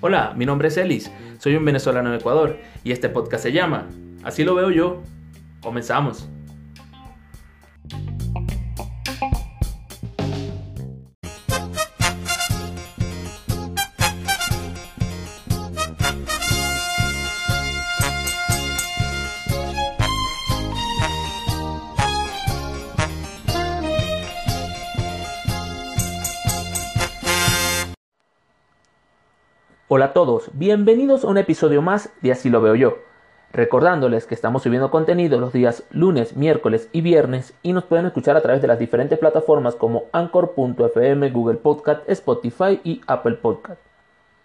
Hola, 0.00 0.34
mi 0.36 0.44
nombre 0.44 0.68
es 0.68 0.76
Elis, 0.76 1.10
soy 1.38 1.56
un 1.56 1.64
venezolano 1.64 2.10
de 2.10 2.18
Ecuador 2.18 2.58
y 2.84 2.92
este 2.92 3.08
podcast 3.08 3.42
se 3.42 3.52
llama 3.52 3.88
Así 4.22 4.44
lo 4.44 4.54
veo 4.54 4.70
yo. 4.70 5.02
Comenzamos. 5.62 6.28
Bienvenidos 30.54 31.22
a 31.22 31.28
un 31.28 31.36
episodio 31.36 31.82
más 31.82 32.10
de 32.22 32.32
Así 32.32 32.48
lo 32.48 32.62
veo 32.62 32.74
yo. 32.74 32.98
Recordándoles 33.52 34.24
que 34.24 34.34
estamos 34.34 34.62
subiendo 34.62 34.90
contenido 34.90 35.38
los 35.38 35.52
días 35.52 35.84
lunes, 35.90 36.34
miércoles 36.34 36.88
y 36.92 37.02
viernes 37.02 37.52
y 37.62 37.74
nos 37.74 37.84
pueden 37.84 38.06
escuchar 38.06 38.34
a 38.34 38.40
través 38.40 38.62
de 38.62 38.68
las 38.68 38.78
diferentes 38.78 39.18
plataformas 39.18 39.74
como 39.74 40.04
Anchor.fm, 40.12 41.30
Google 41.30 41.58
Podcast, 41.58 42.08
Spotify 42.08 42.80
y 42.84 43.02
Apple 43.06 43.34
Podcast. 43.34 43.78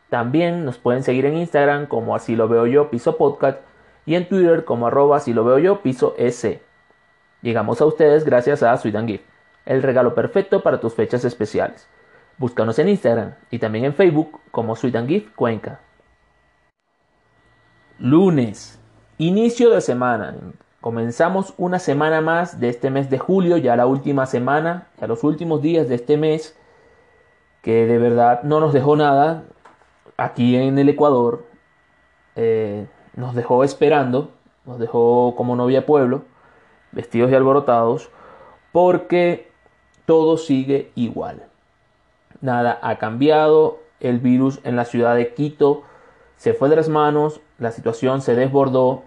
También 0.09 0.65
nos 0.65 0.77
pueden 0.77 1.03
seguir 1.03 1.25
en 1.25 1.37
Instagram 1.37 1.85
como 1.85 2.13
Así 2.13 2.35
lo 2.35 2.49
veo 2.49 2.67
yo, 2.67 2.89
piso 2.89 3.15
podcast 3.15 3.59
y 4.05 4.15
en 4.15 4.27
Twitter 4.27 4.65
como 4.65 4.87
arroba 4.87 5.15
Así 5.15 5.33
lo 5.33 5.45
veo 5.45 5.59
yo, 5.59 5.81
piso 5.81 6.13
S. 6.17 6.61
Llegamos 7.41 7.79
a 7.79 7.85
ustedes 7.85 8.25
gracias 8.25 8.63
a 8.63 8.75
Sweet 8.75 9.07
Gift, 9.07 9.23
el 9.65 9.81
regalo 9.81 10.13
perfecto 10.13 10.61
para 10.61 10.81
tus 10.81 10.93
fechas 10.93 11.23
especiales. 11.23 11.87
Búscanos 12.39 12.79
en 12.79 12.87
Instagram 12.87 13.35
y 13.51 13.59
también 13.59 13.83
en 13.83 13.93
Facebook 13.93 14.39
como 14.51 14.73
Sweet 14.73 14.95
and 14.95 15.09
Gift 15.09 15.35
Cuenca. 15.35 15.81
Lunes, 17.97 18.79
inicio 19.17 19.71
de 19.71 19.81
semana. 19.81 20.37
Comenzamos 20.79 21.53
una 21.57 21.79
semana 21.79 22.21
más 22.21 22.61
de 22.61 22.69
este 22.69 22.91
mes 22.91 23.09
de 23.09 23.19
julio, 23.19 23.57
ya 23.57 23.75
la 23.75 23.87
última 23.87 24.25
semana, 24.25 24.87
ya 25.01 25.07
los 25.07 25.25
últimos 25.25 25.61
días 25.61 25.89
de 25.89 25.95
este 25.95 26.15
mes, 26.15 26.57
que 27.61 27.85
de 27.85 27.97
verdad 27.97 28.43
no 28.43 28.61
nos 28.61 28.71
dejó 28.71 28.95
nada 28.95 29.43
aquí 30.15 30.55
en 30.55 30.79
el 30.79 30.87
Ecuador. 30.87 31.43
Eh, 32.37 32.87
nos 33.17 33.35
dejó 33.35 33.65
esperando, 33.65 34.31
nos 34.63 34.79
dejó 34.79 35.35
como 35.35 35.57
novia 35.57 35.85
pueblo, 35.85 36.23
vestidos 36.93 37.31
y 37.31 37.35
alborotados, 37.35 38.09
porque 38.71 39.51
todo 40.05 40.37
sigue 40.37 40.93
igual 40.95 41.48
nada 42.41 42.79
ha 42.81 42.97
cambiado, 42.97 43.79
el 43.99 44.19
virus 44.19 44.59
en 44.63 44.75
la 44.75 44.85
ciudad 44.85 45.15
de 45.15 45.33
Quito 45.33 45.83
se 46.37 46.53
fue 46.53 46.69
de 46.69 46.77
las 46.77 46.87
manos, 46.87 47.41
la 47.57 47.71
situación 47.71 48.21
se 48.21 48.35
desbordó, 48.35 49.03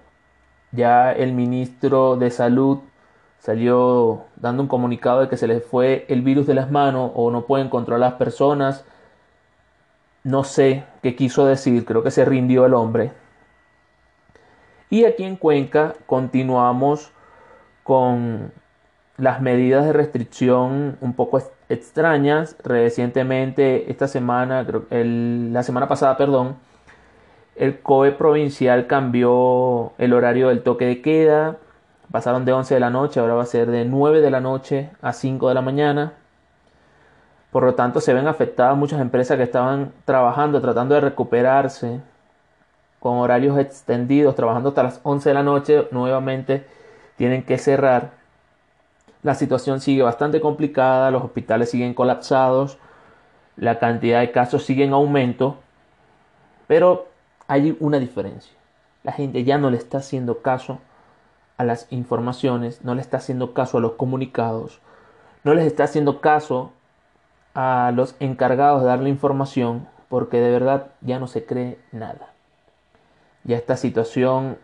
ya 0.71 1.13
el 1.13 1.33
ministro 1.33 2.17
de 2.17 2.31
salud 2.31 2.81
salió 3.39 4.25
dando 4.37 4.63
un 4.63 4.69
comunicado 4.69 5.21
de 5.21 5.29
que 5.29 5.37
se 5.37 5.47
le 5.47 5.61
fue 5.61 6.07
el 6.09 6.23
virus 6.23 6.47
de 6.47 6.55
las 6.55 6.71
manos 6.71 7.11
o 7.15 7.31
no 7.31 7.47
pueden 7.47 7.69
controlar 7.69 8.11
las 8.11 8.19
personas. 8.19 8.85
No 10.25 10.45
sé 10.45 10.85
qué 11.03 11.17
quiso 11.17 11.47
decir, 11.47 11.85
creo 11.85 12.03
que 12.03 12.11
se 12.11 12.25
rindió 12.25 12.67
el 12.67 12.75
hombre. 12.75 13.13
Y 14.91 15.05
aquí 15.07 15.25
en 15.25 15.37
Cuenca 15.37 15.95
continuamos 16.07 17.13
con 17.83 18.53
las 19.23 19.41
medidas 19.41 19.85
de 19.85 19.93
restricción 19.93 20.97
un 21.01 21.13
poco 21.15 21.41
extrañas. 21.69 22.57
Recientemente, 22.65 23.89
esta 23.89 24.09
semana, 24.09 24.67
la 24.91 25.63
semana 25.63 25.87
pasada, 25.87 26.17
perdón, 26.17 26.57
el 27.55 27.79
COE 27.79 28.11
provincial 28.11 28.89
cambió 28.89 29.93
el 29.99 30.13
horario 30.13 30.49
del 30.49 30.65
toque 30.65 30.87
de 30.87 31.03
queda. 31.03 31.59
Pasaron 32.11 32.45
de 32.45 32.53
11 32.53 32.75
de 32.75 32.81
la 32.81 32.91
noche, 32.91 33.21
ahora 33.21 33.35
va 33.35 33.45
a 33.45 33.47
ser 33.47 33.71
de 33.71 33.85
9 33.85 34.21
de 34.21 34.31
la 34.33 34.41
noche 34.41 34.91
a 35.01 35.13
5 35.13 35.49
de 35.49 35.55
la 35.55 35.63
mañana. 35.63 36.15
Por 37.53 37.63
lo 37.63 37.75
tanto, 37.77 38.01
se 38.01 38.15
ven 38.15 38.27
afectadas 38.27 38.77
muchas 38.77 39.01
empresas 39.01 39.37
que 39.37 39.45
estaban 39.45 39.93
trabajando, 40.05 40.61
tratando 40.61 40.97
de 40.97 41.01
recuperarse 41.01 42.01
con 42.99 43.19
horarios 43.19 43.57
extendidos, 43.57 44.35
trabajando 44.35 44.71
hasta 44.71 44.83
las 44.83 45.01
11 45.05 45.29
de 45.29 45.35
la 45.35 45.43
noche, 45.45 45.87
nuevamente 45.93 46.67
tienen 47.17 47.45
que 47.45 47.57
cerrar 47.59 48.22
la 49.23 49.35
situación 49.35 49.81
sigue 49.81 50.03
bastante 50.03 50.41
complicada, 50.41 51.11
los 51.11 51.23
hospitales 51.23 51.71
siguen 51.71 51.95
colapsados, 51.95 52.79
la 53.57 53.79
cantidad 53.79 54.21
de 54.21 54.33
casos 54.33 54.65
sigue 54.65 54.85
en 54.85 54.93
aumento, 54.93 55.59
pero 56.67 57.09
hay 57.47 57.77
una 57.81 57.99
diferencia. 57.99 58.53
La 59.05 59.13
gente 59.13 59.45
ya 59.45 59.59
no 59.59 59.71
le 59.71 59.77
está 59.77 59.99
haciendo 59.99 60.43
caso 60.43 60.81
a 61.57 61.65
las 61.65 61.87
informaciones, 61.91 62.85
no 62.85 62.95
le 62.95 63.01
está 63.01 63.19
haciendo 63.19 63.55
caso 63.55 63.79
a 63.79 63.81
los 63.81 63.93
comunicados, 63.93 64.81
no 65.45 65.55
les 65.55 65.67
está 65.67 65.85
haciendo 65.85 66.21
caso 66.21 66.73
a 67.55 67.93
los 67.95 68.17
encargados 68.21 68.83
de 68.83 68.89
darle 68.89 69.09
información, 69.09 69.87
porque 70.09 70.41
de 70.41 70.51
verdad 70.51 70.89
ya 71.01 71.19
no 71.19 71.27
se 71.27 71.45
cree 71.45 71.79
nada. 71.93 72.33
Ya 73.45 73.57
esta 73.57 73.77
situación 73.77 74.59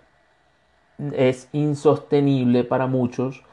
es 1.13 1.49
insostenible 1.53 2.65
para 2.65 2.87
muchos 2.87 3.45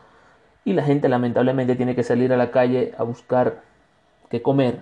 y 0.66 0.74
la 0.74 0.84
gente 0.84 1.08
lamentablemente 1.08 1.76
tiene 1.76 1.96
que 1.96 2.04
salir 2.04 2.34
a 2.34 2.38
la 2.38 2.50
calle 2.50 2.94
a 2.98 3.04
buscar 3.04 3.62
qué 4.30 4.42
comer, 4.42 4.82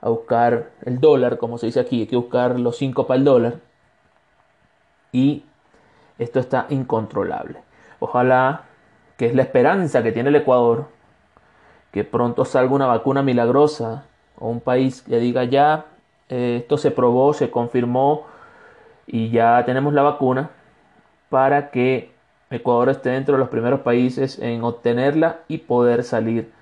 a 0.00 0.08
buscar 0.08 0.70
el 0.84 1.00
dólar, 1.00 1.38
como 1.38 1.58
se 1.58 1.66
dice 1.66 1.80
aquí, 1.80 2.02
hay 2.02 2.06
que 2.06 2.16
buscar 2.16 2.58
los 2.58 2.76
5 2.76 3.06
para 3.08 3.18
el 3.18 3.24
dólar. 3.24 3.54
Y 5.10 5.44
esto 6.18 6.38
está 6.38 6.66
incontrolable. 6.70 7.58
Ojalá 7.98 8.62
que 9.16 9.26
es 9.26 9.34
la 9.34 9.42
esperanza 9.42 10.04
que 10.04 10.12
tiene 10.12 10.28
el 10.28 10.36
Ecuador, 10.36 10.86
que 11.90 12.04
pronto 12.04 12.44
salga 12.44 12.72
una 12.72 12.86
vacuna 12.86 13.22
milagrosa 13.22 14.04
o 14.38 14.48
un 14.48 14.60
país 14.60 15.02
que 15.02 15.18
diga 15.18 15.44
ya, 15.44 15.86
eh, 16.28 16.58
esto 16.62 16.78
se 16.78 16.92
probó, 16.92 17.32
se 17.34 17.50
confirmó 17.50 18.26
y 19.06 19.30
ya 19.30 19.64
tenemos 19.66 19.94
la 19.94 20.02
vacuna 20.02 20.50
para 21.28 21.70
que 21.72 22.13
Ecuador 22.50 22.88
esté 22.88 23.10
dentro 23.10 23.34
de 23.34 23.40
los 23.40 23.48
primeros 23.48 23.80
países 23.80 24.38
en 24.38 24.62
obtenerla 24.62 25.40
y 25.48 25.58
poder 25.58 26.04
salir 26.04 26.52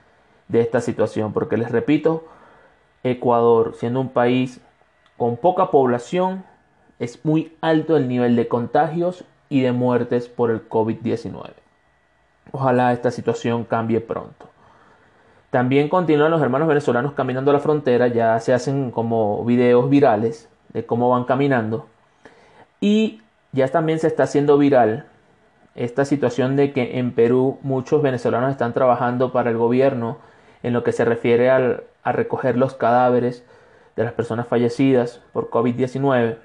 de 0.48 0.60
esta 0.60 0.80
situación. 0.80 1.32
Porque 1.32 1.56
les 1.56 1.70
repito, 1.70 2.24
Ecuador, 3.02 3.74
siendo 3.74 4.00
un 4.00 4.10
país 4.10 4.60
con 5.16 5.36
poca 5.36 5.70
población, 5.70 6.44
es 6.98 7.24
muy 7.24 7.56
alto 7.60 7.96
el 7.96 8.08
nivel 8.08 8.36
de 8.36 8.48
contagios 8.48 9.24
y 9.48 9.60
de 9.60 9.72
muertes 9.72 10.28
por 10.28 10.50
el 10.50 10.68
COVID-19. 10.68 11.50
Ojalá 12.52 12.92
esta 12.92 13.10
situación 13.10 13.64
cambie 13.64 14.00
pronto. 14.00 14.48
También 15.50 15.88
continúan 15.88 16.30
los 16.30 16.40
hermanos 16.40 16.68
venezolanos 16.68 17.12
caminando 17.12 17.50
a 17.50 17.54
la 17.54 17.60
frontera, 17.60 18.06
ya 18.06 18.40
se 18.40 18.54
hacen 18.54 18.90
como 18.90 19.44
videos 19.44 19.90
virales 19.90 20.48
de 20.72 20.86
cómo 20.86 21.10
van 21.10 21.24
caminando. 21.24 21.86
Y 22.80 23.20
ya 23.52 23.68
también 23.68 23.98
se 23.98 24.06
está 24.06 24.22
haciendo 24.22 24.56
viral 24.56 25.06
esta 25.74 26.04
situación 26.04 26.56
de 26.56 26.72
que 26.72 26.98
en 26.98 27.12
Perú 27.12 27.58
muchos 27.62 28.02
venezolanos 28.02 28.50
están 28.50 28.74
trabajando 28.74 29.32
para 29.32 29.50
el 29.50 29.56
gobierno 29.56 30.18
en 30.62 30.72
lo 30.72 30.84
que 30.84 30.92
se 30.92 31.04
refiere 31.04 31.50
al, 31.50 31.84
a 32.02 32.12
recoger 32.12 32.56
los 32.56 32.74
cadáveres 32.74 33.44
de 33.96 34.04
las 34.04 34.12
personas 34.12 34.46
fallecidas 34.46 35.20
por 35.32 35.50
COVID-19. 35.50 36.38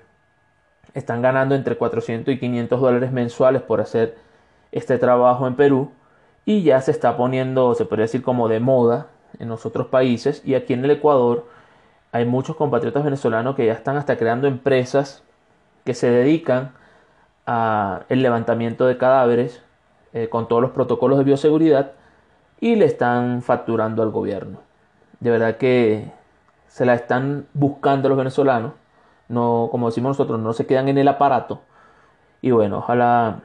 Están 0.94 1.22
ganando 1.22 1.56
entre 1.56 1.76
400 1.76 2.34
y 2.34 2.40
500 2.40 2.82
dólares 2.82 3.12
mensuales 3.12 3.62
por 3.62 3.82
hacer 3.82 4.16
este 4.72 4.98
trabajo 4.98 5.48
en 5.48 5.56
Perú 5.56 5.92
y 6.46 6.64
ya 6.64 6.82
se 6.82 6.92
está 6.92 7.18
poniendo, 7.18 7.76
se 7.76 7.86
podría 7.86 8.04
decir, 8.04 8.24
como 8.24 8.48
de 8.48 8.60
moda 8.60 9.07
en 9.40 9.50
los 9.50 9.66
otros 9.66 9.88
países 9.88 10.42
y 10.46 10.56
aquí 10.56 10.74
en 10.74 10.86
el 10.86 10.92
Ecuador 10.92 11.46
hay 12.12 12.25
muchos 12.25 12.56
compatriotas 12.56 13.04
venezolanos 13.04 13.56
que 13.56 13.66
ya 13.66 13.74
están 13.74 13.98
hasta 13.98 14.18
creando 14.18 14.48
empresas 14.48 15.24
que 15.84 15.94
se 15.94 16.10
dedican 16.10 16.72
el 17.48 18.22
levantamiento 18.22 18.86
de 18.86 18.98
cadáveres 18.98 19.64
eh, 20.14 20.30
con 20.30 20.48
todos 20.48 20.62
los 20.62 20.72
protocolos 20.72 21.18
de 21.18 21.24
bioseguridad 21.24 21.94
y 22.60 22.76
le 22.76 22.86
están 22.86 23.42
facturando 23.42 24.04
al 24.04 24.12
gobierno. 24.12 24.60
De 25.20 25.32
verdad 25.32 25.58
que 25.58 26.12
se 26.68 26.86
la 26.86 26.94
están 26.94 27.48
buscando 27.54 28.10
los 28.10 28.18
venezolanos, 28.18 28.74
no 29.30 29.70
como 29.72 29.88
decimos 29.88 30.10
nosotros, 30.10 30.40
no 30.40 30.54
se 30.54 30.66
quedan 30.66 30.90
en 30.90 30.98
el 30.98 31.08
aparato. 31.08 31.62
Y 32.42 32.52
bueno, 32.52 32.80
ojalá 32.80 33.42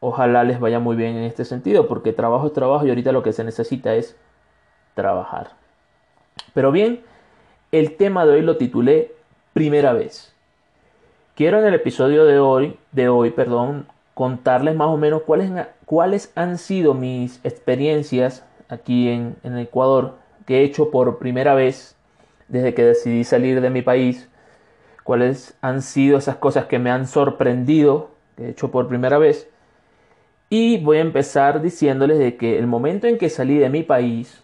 ojalá 0.00 0.44
les 0.44 0.60
vaya 0.60 0.80
muy 0.80 0.96
bien 0.96 1.16
en 1.16 1.24
este 1.24 1.44
sentido, 1.44 1.88
porque 1.88 2.12
trabajo 2.12 2.46
es 2.46 2.52
trabajo 2.52 2.84
y 2.86 2.90
ahorita 2.90 3.12
lo 3.12 3.22
que 3.22 3.32
se 3.32 3.42
necesita 3.42 3.94
es 3.94 4.16
trabajar. 4.94 5.52
Pero 6.52 6.72
bien, 6.72 7.02
el 7.72 7.96
tema 7.96 8.26
de 8.26 8.32
hoy 8.32 8.42
lo 8.42 8.58
titulé 8.58 9.14
Primera 9.54 9.92
vez. 9.92 10.33
Quiero 11.34 11.58
en 11.58 11.66
el 11.66 11.74
episodio 11.74 12.26
de 12.26 12.38
hoy, 12.38 12.78
de 12.92 13.08
hoy 13.08 13.32
perdón, 13.32 13.88
contarles 14.14 14.76
más 14.76 14.86
o 14.86 14.96
menos 14.96 15.22
cuáles, 15.22 15.50
cuáles 15.84 16.30
han 16.36 16.58
sido 16.58 16.94
mis 16.94 17.44
experiencias 17.44 18.44
aquí 18.68 19.08
en, 19.08 19.36
Ecuador, 19.58 20.14
que 20.46 20.60
he 20.60 20.62
hecho 20.62 20.92
por 20.92 21.18
primera 21.18 21.56
vez 21.56 21.96
desde 22.46 22.72
que 22.72 22.84
decidí 22.84 23.24
salir 23.24 23.60
de 23.60 23.70
mi 23.70 23.82
país, 23.82 24.28
cuáles 25.02 25.58
han 25.60 25.82
sido 25.82 26.18
esas 26.18 26.36
cosas 26.36 26.66
que 26.66 26.78
me 26.78 26.92
han 26.92 27.08
sorprendido, 27.08 28.10
que 28.36 28.44
he 28.44 28.50
hecho 28.50 28.70
por 28.70 28.86
primera 28.86 29.18
vez. 29.18 29.50
Y 30.50 30.78
voy 30.84 30.98
a 30.98 31.00
empezar 31.00 31.60
diciéndoles 31.62 32.20
de 32.20 32.36
que 32.36 32.60
el 32.60 32.68
momento 32.68 33.08
en 33.08 33.18
que 33.18 33.28
salí 33.28 33.58
de 33.58 33.70
mi 33.70 33.82
país, 33.82 34.40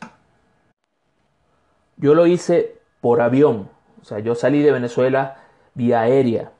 yo 1.98 2.16
lo 2.16 2.26
hice 2.26 2.78
por 3.00 3.20
avión. 3.20 3.69
O 4.02 4.04
sea, 4.04 4.19
yo 4.19 4.34
salí 4.34 4.60
de 4.60 4.72
Venezuela 4.72 5.37
vía 5.75 6.00
aérea 6.00 6.50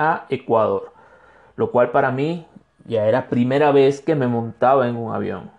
a 0.00 0.24
Ecuador, 0.30 0.92
lo 1.56 1.70
cual 1.70 1.90
para 1.90 2.10
mí 2.10 2.46
ya 2.86 3.06
era 3.06 3.28
primera 3.28 3.70
vez 3.70 4.00
que 4.00 4.14
me 4.14 4.26
montaba 4.26 4.88
en 4.88 4.96
un 4.96 5.14
avión. 5.14 5.50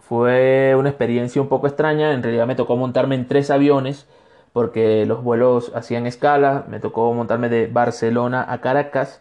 Fue 0.00 0.74
una 0.76 0.88
experiencia 0.88 1.42
un 1.42 1.48
poco 1.48 1.66
extraña, 1.66 2.12
en 2.12 2.22
realidad 2.22 2.46
me 2.46 2.54
tocó 2.54 2.76
montarme 2.76 3.14
en 3.14 3.28
tres 3.28 3.50
aviones 3.50 4.08
porque 4.54 5.04
los 5.06 5.22
vuelos 5.22 5.70
hacían 5.74 6.06
escala, 6.06 6.64
me 6.68 6.80
tocó 6.80 7.12
montarme 7.12 7.50
de 7.50 7.66
Barcelona 7.66 8.44
a 8.48 8.62
Caracas, 8.62 9.20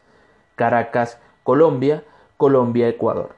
Caracas, 0.55 1.19
Colombia, 1.43 2.03
Colombia, 2.37 2.87
Ecuador. 2.87 3.35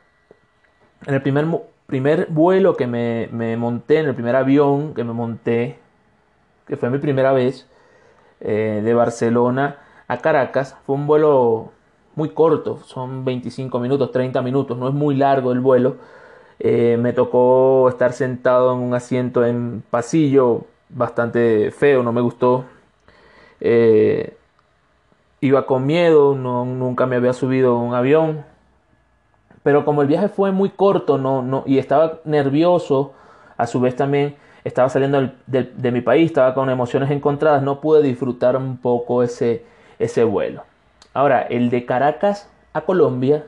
En 1.08 1.16
el 1.16 1.22
primer, 1.24 1.48
primer 1.88 2.28
vuelo 2.28 2.76
que 2.76 2.86
me, 2.86 3.30
me 3.32 3.58
monté, 3.58 4.00
en 4.00 4.06
el 4.08 4.16
primer 4.16 4.36
avión 4.36 4.94
que 4.94 5.04
me 5.04 5.14
monté, 5.14 5.80
que 6.68 6.78
fue 6.78 6.90
mi 6.92 7.00
primera 7.00 7.34
vez, 7.34 7.68
eh, 8.40 8.82
de 8.84 8.94
Barcelona 8.94 9.78
Caracas, 10.20 10.76
fue 10.86 10.96
un 10.96 11.08
vuelo 11.08 11.72
muy 12.16 12.30
corto, 12.30 12.80
son 12.86 13.26
25 13.26 13.80
minutos, 13.80 14.12
30 14.12 14.42
minutos, 14.42 14.78
no 14.78 14.88
es 14.88 14.94
muy 14.94 15.16
largo 15.16 15.52
el 15.52 15.60
vuelo. 15.60 15.98
Eh, 16.60 16.98
me 17.00 17.14
tocó 17.14 17.90
estar 17.90 18.14
sentado 18.14 18.74
en 18.74 18.80
un 18.80 18.94
asiento 18.94 19.46
en 19.46 19.84
pasillo 19.90 20.66
bastante 20.90 21.72
feo, 21.72 22.04
no 22.04 22.12
me 22.14 22.22
gustó. 22.22 22.66
Eh, 23.60 24.38
iba 25.42 25.66
con 25.66 25.86
miedo, 25.86 26.36
no, 26.36 26.66
nunca 26.66 27.06
me 27.06 27.16
había 27.16 27.34
subido 27.34 27.78
un 27.78 27.94
avión. 27.94 28.46
Pero 29.64 29.86
como 29.86 30.02
el 30.02 30.08
viaje 30.08 30.30
fue 30.30 30.52
muy 30.52 30.70
corto 30.70 31.18
no, 31.18 31.42
no, 31.42 31.64
y 31.66 31.78
estaba 31.78 32.20
nervioso, 32.26 33.14
a 33.58 33.68
su 33.68 33.80
vez 33.80 33.96
también 33.96 34.36
estaba 34.64 34.90
saliendo 34.90 35.32
de, 35.48 35.92
mi 35.92 36.02
país, 36.02 36.28
estaba 36.28 36.54
con 36.54 36.70
emociones 36.70 37.12
encontradas, 37.12 37.64
no 37.64 37.82
pude 37.82 38.02
disfrutar 38.02 38.56
un 38.56 38.78
poco 38.78 39.24
ese, 39.24 39.66
ese 40.00 40.24
vuelo. 40.24 40.64
Ahora, 41.14 41.42
el 41.42 41.70
de 41.70 41.86
Caracas 41.86 42.50
a 42.74 42.82
Colombia, 42.82 43.46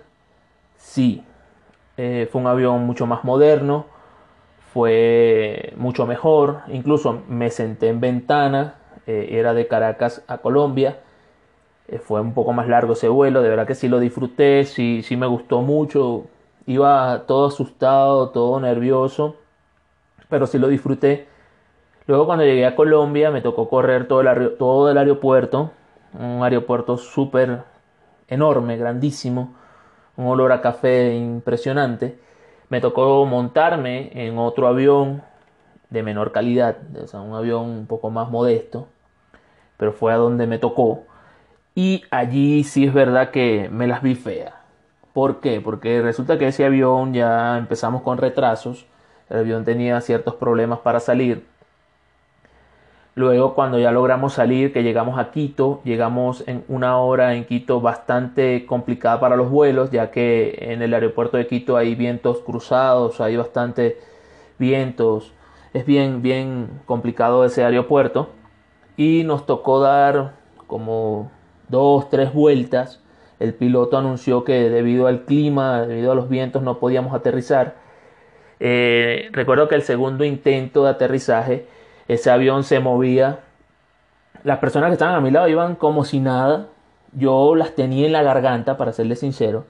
sí, 0.77 1.23
eh, 1.97 2.27
fue 2.31 2.41
un 2.41 2.47
avión 2.47 2.85
mucho 2.85 3.05
más 3.07 3.23
moderno, 3.23 3.85
fue 4.73 5.73
mucho 5.77 6.05
mejor, 6.05 6.59
incluso 6.67 7.23
me 7.27 7.49
senté 7.49 7.87
en 7.87 8.01
ventana, 8.01 8.75
eh, 9.07 9.29
era 9.31 9.53
de 9.53 9.67
Caracas 9.67 10.23
a 10.27 10.39
Colombia, 10.39 10.99
eh, 11.87 11.99
fue 11.99 12.19
un 12.19 12.33
poco 12.33 12.51
más 12.53 12.67
largo 12.67 12.93
ese 12.93 13.07
vuelo, 13.07 13.41
de 13.41 13.49
verdad 13.49 13.67
que 13.67 13.75
sí 13.75 13.87
lo 13.87 13.99
disfruté, 13.99 14.65
sí, 14.65 15.01
sí 15.03 15.15
me 15.15 15.27
gustó 15.27 15.61
mucho, 15.61 16.25
iba 16.65 17.23
todo 17.25 17.47
asustado, 17.47 18.29
todo 18.29 18.59
nervioso, 18.59 19.37
pero 20.29 20.47
sí 20.47 20.57
lo 20.57 20.67
disfruté. 20.67 21.27
Luego 22.07 22.25
cuando 22.25 22.43
llegué 22.43 22.65
a 22.65 22.75
Colombia 22.75 23.31
me 23.31 23.41
tocó 23.41 23.69
correr 23.69 24.07
todo 24.07 24.21
el, 24.21 24.57
todo 24.57 24.91
el 24.91 24.97
aeropuerto, 24.97 25.71
un 26.19 26.43
aeropuerto 26.43 26.97
súper 26.97 27.63
enorme, 28.27 28.77
grandísimo, 28.77 29.55
un 30.17 30.27
olor 30.27 30.51
a 30.51 30.61
café 30.61 31.15
impresionante. 31.15 32.19
Me 32.69 32.81
tocó 32.81 33.25
montarme 33.25 34.11
en 34.13 34.37
otro 34.37 34.67
avión 34.67 35.21
de 35.89 36.03
menor 36.03 36.31
calidad, 36.31 36.77
o 37.01 37.07
sea, 37.07 37.21
un 37.21 37.35
avión 37.35 37.69
un 37.69 37.87
poco 37.87 38.09
más 38.09 38.29
modesto, 38.29 38.87
pero 39.77 39.93
fue 39.93 40.13
a 40.13 40.17
donde 40.17 40.47
me 40.47 40.57
tocó. 40.57 41.03
Y 41.75 42.03
allí 42.09 42.63
sí 42.63 42.85
es 42.85 42.93
verdad 42.93 43.31
que 43.31 43.69
me 43.71 43.87
las 43.87 44.01
vi 44.01 44.15
feas. 44.15 44.53
¿Por 45.13 45.39
qué? 45.39 45.61
Porque 45.61 46.01
resulta 46.01 46.37
que 46.37 46.47
ese 46.47 46.65
avión 46.65 47.13
ya 47.13 47.57
empezamos 47.57 48.01
con 48.01 48.17
retrasos, 48.17 48.85
el 49.29 49.39
avión 49.39 49.63
tenía 49.63 50.01
ciertos 50.01 50.35
problemas 50.35 50.79
para 50.79 50.99
salir 50.99 51.45
Luego 53.15 53.55
cuando 53.55 53.79
ya 53.79 53.91
logramos 53.91 54.33
salir, 54.33 54.73
que 54.73 54.83
llegamos 54.83 55.17
a 55.17 55.31
Quito, 55.31 55.79
llegamos 55.85 56.43
en 56.47 56.65
una 56.67 56.97
hora 56.99 57.35
en 57.35 57.45
Quito 57.45 57.79
bastante 57.79 58.65
complicada 58.65 59.21
para 59.21 59.37
los 59.37 59.49
vuelos, 59.49 59.89
ya 59.89 60.11
que 60.11 60.57
en 60.59 60.81
el 60.81 60.93
aeropuerto 60.93 61.37
de 61.37 61.47
Quito 61.47 61.77
hay 61.77 61.95
vientos 61.95 62.39
cruzados, 62.39 63.21
hay 63.21 63.37
bastante 63.37 63.97
vientos, 64.59 65.31
es 65.73 65.85
bien, 65.85 66.21
bien 66.21 66.81
complicado 66.85 67.45
ese 67.45 67.63
aeropuerto. 67.63 68.31
Y 68.97 69.23
nos 69.23 69.45
tocó 69.45 69.79
dar 69.79 70.33
como 70.67 71.31
dos, 71.69 72.09
tres 72.09 72.33
vueltas. 72.33 73.01
El 73.39 73.53
piloto 73.53 73.97
anunció 73.97 74.43
que 74.43 74.69
debido 74.69 75.07
al 75.07 75.23
clima, 75.23 75.83
debido 75.83 76.11
a 76.11 76.15
los 76.15 76.27
vientos, 76.27 76.63
no 76.63 76.79
podíamos 76.79 77.13
aterrizar. 77.13 77.75
Eh, 78.59 79.29
recuerdo 79.31 79.69
que 79.69 79.75
el 79.75 79.83
segundo 79.83 80.25
intento 80.25 80.83
de 80.83 80.89
aterrizaje 80.89 81.67
ese 82.07 82.29
avión 82.31 82.63
se 82.63 82.79
movía. 82.79 83.39
Las 84.43 84.59
personas 84.59 84.89
que 84.89 84.93
estaban 84.93 85.15
a 85.15 85.21
mi 85.21 85.31
lado 85.31 85.47
iban 85.47 85.75
como 85.75 86.05
si 86.05 86.19
nada. 86.19 86.67
Yo 87.13 87.55
las 87.55 87.71
tenía 87.75 88.05
en 88.05 88.13
la 88.13 88.23
garganta, 88.23 88.77
para 88.77 88.91
serles 88.91 89.19
sincero. 89.19 89.65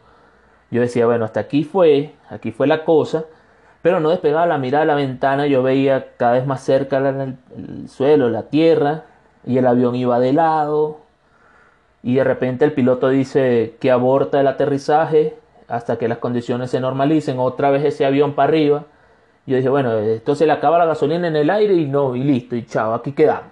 Yo 0.72 0.82
decía, 0.82 1.06
bueno, 1.06 1.26
hasta 1.26 1.40
aquí 1.40 1.64
fue, 1.64 2.14
aquí 2.30 2.52
fue 2.52 2.68
la 2.68 2.84
cosa, 2.84 3.26
pero 3.82 4.00
no 4.00 4.10
despegaba 4.10 4.48
la 4.48 4.58
mirada 4.58 4.84
de 4.84 4.88
la 4.88 4.96
ventana. 4.96 5.48
Yo 5.48 5.64
veía 5.64 6.16
cada 6.18 6.34
vez 6.34 6.46
más 6.46 6.62
cerca 6.62 6.98
el, 6.98 7.38
el 7.56 7.88
suelo, 7.88 8.30
la 8.30 8.44
tierra, 8.44 9.04
y 9.46 9.58
el 9.58 9.68
avión 9.68 9.96
iba 9.96 10.20
de 10.20 10.34
lado. 10.34 11.02
Y 12.04 12.16
de 12.16 12.24
repente 12.24 12.66
el 12.66 12.74
piloto 12.74 13.10
dice 13.10 13.78
que 13.80 13.92
aborta 13.92 14.40
el 14.42 14.48
aterrizaje 14.48 15.38
hasta 15.68 15.98
que 15.98 16.08
las 16.08 16.18
condiciones 16.18 16.72
se 16.72 16.80
normalicen. 16.80 17.40
Otra 17.40 17.70
vez 17.70 17.84
ese 17.86 18.06
avión 18.06 18.34
para 18.34 18.50
arriba. 18.50 18.86
Yo 19.46 19.58
dije, 19.58 19.70
bueno, 19.70 20.00
entonces 20.00 20.48
le 20.48 20.54
acaba 20.54 20.80
la 20.80 20.86
gasolina 20.86 21.28
en 21.28 21.36
el 21.36 21.50
aire 21.50 21.76
y 21.76 21.86
no, 21.86 22.16
y 22.16 22.24
listo, 22.24 22.56
y 22.56 22.66
chao, 22.66 22.94
aquí 22.94 23.12
quedamos. 23.12 23.52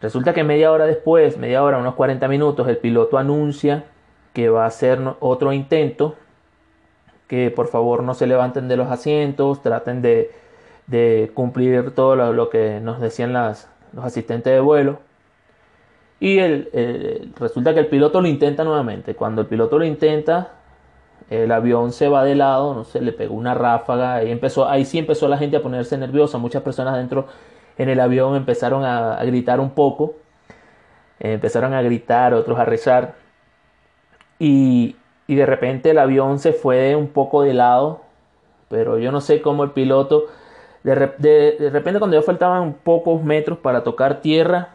Resulta 0.00 0.32
que 0.32 0.44
media 0.44 0.70
hora 0.70 0.86
después, 0.86 1.38
media 1.38 1.62
hora, 1.62 1.78
unos 1.78 1.94
40 1.94 2.26
minutos, 2.28 2.68
el 2.68 2.78
piloto 2.78 3.18
anuncia 3.18 3.84
que 4.32 4.48
va 4.48 4.64
a 4.64 4.68
hacer 4.68 5.00
otro 5.20 5.52
intento, 5.52 6.16
que 7.26 7.50
por 7.50 7.68
favor 7.68 8.02
no 8.02 8.14
se 8.14 8.26
levanten 8.26 8.68
de 8.68 8.76
los 8.76 8.90
asientos, 8.90 9.62
traten 9.62 10.02
de, 10.02 10.30
cumplir 11.34 11.92
todo 11.92 12.16
lo, 12.16 12.48
que 12.50 12.80
nos 12.80 13.00
decían 13.00 13.32
las, 13.32 13.68
los 13.92 14.04
asistentes 14.04 14.52
de 14.52 14.60
vuelo. 14.60 15.00
Y 16.20 16.38
el, 16.38 17.32
resulta 17.38 17.74
que 17.74 17.80
el 17.80 17.86
piloto 17.86 18.20
lo 18.20 18.28
intenta 18.28 18.64
nuevamente. 18.64 19.14
Cuando 19.14 19.42
el 19.42 19.46
piloto 19.48 19.78
lo 19.78 19.84
intenta, 19.84 20.57
el 21.30 21.52
avión 21.52 21.92
se 21.92 22.08
va 22.08 22.24
de 22.24 22.34
lado, 22.34 22.74
no 22.74 22.84
sé, 22.84 23.00
le 23.00 23.12
pegó 23.12 23.34
una 23.34 23.54
ráfaga, 23.54 24.14
ahí, 24.16 24.30
empezó, 24.30 24.68
ahí 24.68 24.84
sí 24.84 24.98
empezó 24.98 25.28
la 25.28 25.36
gente 25.36 25.58
a 25.58 25.62
ponerse 25.62 25.98
nerviosa, 25.98 26.38
muchas 26.38 26.62
personas 26.62 26.96
dentro 26.96 27.26
en 27.76 27.88
el 27.88 28.00
avión 28.00 28.34
empezaron 28.34 28.84
a, 28.84 29.22
gritar 29.24 29.60
un 29.60 29.70
poco, 29.70 30.14
empezaron 31.20 31.74
a 31.74 31.82
gritar, 31.82 32.34
otros 32.34 32.58
a 32.58 32.64
rezar, 32.64 33.14
y, 34.38 34.96
de 35.26 35.44
repente 35.44 35.90
el 35.90 35.98
avión 35.98 36.38
se 36.38 36.52
fue 36.54 36.96
un 36.96 37.08
poco 37.08 37.42
de 37.42 37.52
lado, 37.52 38.00
pero 38.70 38.98
yo 38.98 39.12
no 39.12 39.20
sé 39.20 39.42
cómo 39.42 39.64
el 39.64 39.72
piloto, 39.72 40.26
de, 40.82 40.94
de 40.96 41.70
repente 41.70 41.98
cuando 41.98 42.16
ya 42.16 42.22
faltaban 42.22 42.72
pocos 42.72 43.22
metros 43.22 43.58
para 43.58 43.84
tocar 43.84 44.22
tierra, 44.22 44.70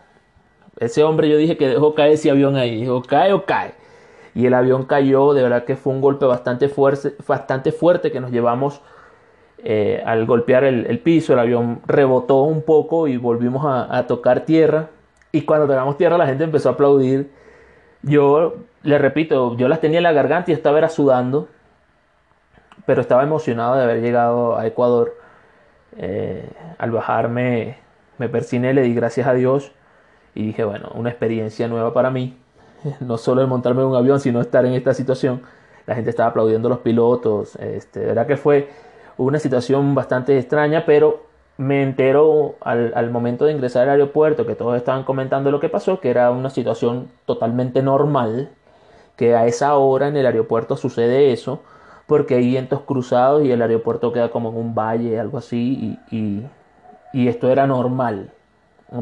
ese 0.79 1.03
hombre 1.03 1.29
yo 1.29 1.38
dije 1.38 1.57
que 1.57 1.67
dejó 1.67 1.95
caer 1.95 2.13
ese 2.13 2.29
avión 2.29 2.55
ahí, 2.55 2.81
dijo 2.81 3.01
cae 3.01 3.33
o 3.33 3.45
cae 3.45 3.74
y 4.36 4.46
el 4.46 4.54
avión 4.54 4.86
cayó, 4.86 5.34
de 5.34 5.44
verdad 5.44 5.63
que 5.63 5.75
fue 5.75 5.94
un 5.94 6.02
golpe 6.02 6.25
bastante 6.25 6.70
fuerte, 6.70 7.16
bastante 7.28 7.72
fuerte 7.72 8.12
que 8.12 8.20
nos 8.20 8.32
llevamos 8.32 8.82
eh, 9.66 10.04
al 10.06 10.25
golpear 10.25 10.66
el, 10.66 11.00
piso, 11.00 11.34
el 11.34 11.40
avión 11.40 11.82
rebotó 11.86 12.42
un 12.44 12.63
poco 12.63 13.08
y 13.08 13.16
volvimos 13.18 13.63
a, 13.66 14.06
tocar 14.08 14.42
tierra 14.42 14.90
y 15.32 15.44
cuando 15.44 15.68
tocamos 15.68 15.98
tierra 15.98 16.18
la 16.18 16.28
gente 16.28 16.44
empezó 16.44 16.70
a 16.70 16.72
aplaudir. 16.74 17.32
Yo, 18.02 18.56
le 18.82 18.98
repito, 18.98 19.56
yo 19.56 19.68
las 19.70 19.80
tenía 19.80 20.00
en 20.00 20.04
la 20.04 20.12
garganta 20.12 20.52
y 20.52 20.54
estaba 20.54 20.80
era 20.80 20.90
sudando, 20.90 21.48
pero 22.86 23.02
estaba 23.02 23.24
emocionado 23.24 23.75
de 23.75 23.84
haber 23.84 24.02
llegado 24.02 24.58
a 24.58 24.68
Ecuador. 24.68 25.16
Eh, 25.98 26.50
al 26.80 26.92
bajarme 26.92 27.78
me 28.18 28.28
persiné, 28.28 28.74
le 28.74 28.82
di 28.82 28.94
gracias 28.94 29.28
a 29.28 29.34
Dios 29.34 29.72
y 30.36 30.48
dije, 30.48 30.63
bueno, 30.66 30.92
una 30.96 31.10
experiencia 31.10 31.68
nueva 31.68 31.94
para 31.94 32.10
mí. 32.10 32.38
no 33.00 33.18
solo 33.18 33.42
el 33.42 33.48
montarme 33.48 33.82
en 33.82 33.88
un 33.88 33.96
avión, 33.96 34.20
sino 34.20 34.42
estar 34.42 34.66
en 34.66 34.74
esta 34.74 34.94
situación. 34.94 35.42
La 35.86 35.96
gente 35.96 36.10
estaba 36.10 36.30
aplaudiendo 36.30 36.68
a 36.68 36.72
los 36.72 36.80
pilotos. 36.80 37.56
Este, 37.58 38.00
de 38.00 38.06
verdad 38.08 38.28
que 38.28 38.38
fue 38.38 38.70
una 39.18 39.40
situación 39.40 39.96
bastante 39.96 40.38
extraña, 40.38 40.86
pero 40.86 41.24
me 41.58 41.84
entero 41.84 42.56
al, 42.62 42.94
al, 42.96 43.12
momento 43.12 43.46
de 43.46 43.52
ingresar 43.52 43.84
al 43.84 43.92
aeropuerto 43.92 44.46
que 44.46 44.56
todos 44.56 44.75
estaban 44.75 45.04
comentando 45.04 45.52
lo 45.52 45.60
que 45.60 45.70
pasó, 45.70 46.00
que 46.00 46.10
era 46.10 46.32
una 46.32 46.50
situación 46.50 47.10
totalmente 47.25 47.84
normal, 47.84 48.50
que 49.16 49.36
a 49.36 49.46
esa 49.46 49.75
hora 49.75 50.08
en 50.08 50.18
el 50.18 50.25
aeropuerto 50.25 50.78
sucede 50.78 51.32
eso, 51.32 51.62
porque 52.08 52.36
hay 52.36 52.48
vientos 52.48 52.82
cruzados 52.82 53.44
y 53.44 53.52
el 53.52 53.62
aeropuerto 53.62 54.12
queda 54.12 54.30
como 54.30 54.50
en 54.50 54.58
un 54.58 54.75
valle, 54.75 55.20
algo 55.20 55.38
así, 55.38 56.00
y, 56.12 56.46
y, 57.13 57.28
esto 57.28 57.50
era 57.50 57.68
normal. 57.68 58.32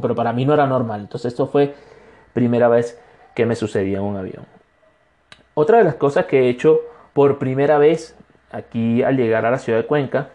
Pero 0.02 0.16
para 0.16 0.34
mí 0.34 0.46
no 0.46 0.54
era 0.54 0.68
normal. 0.68 1.02
Entonces 1.02 1.32
esto 1.34 1.48
fue 1.48 1.74
primera 2.34 2.68
vez 2.68 3.00
que 3.34 3.46
me 3.46 3.56
sucedía 3.56 3.98
en 3.98 4.04
un 4.04 4.18
avión. 4.18 4.46
Otra 5.54 5.80
de 5.80 5.84
las 5.84 5.96
cosas 5.96 6.26
que 6.26 6.42
he 6.42 6.50
hecho 6.50 6.82
por 7.14 7.40
primera 7.40 7.78
vez 7.78 8.16
aquí 8.52 9.04
al 9.04 9.18
llegar 9.18 9.46
a 9.46 9.52
la 9.52 9.60
ciudad 9.60 9.80
de 9.80 9.86
Cuenca, 9.86 10.30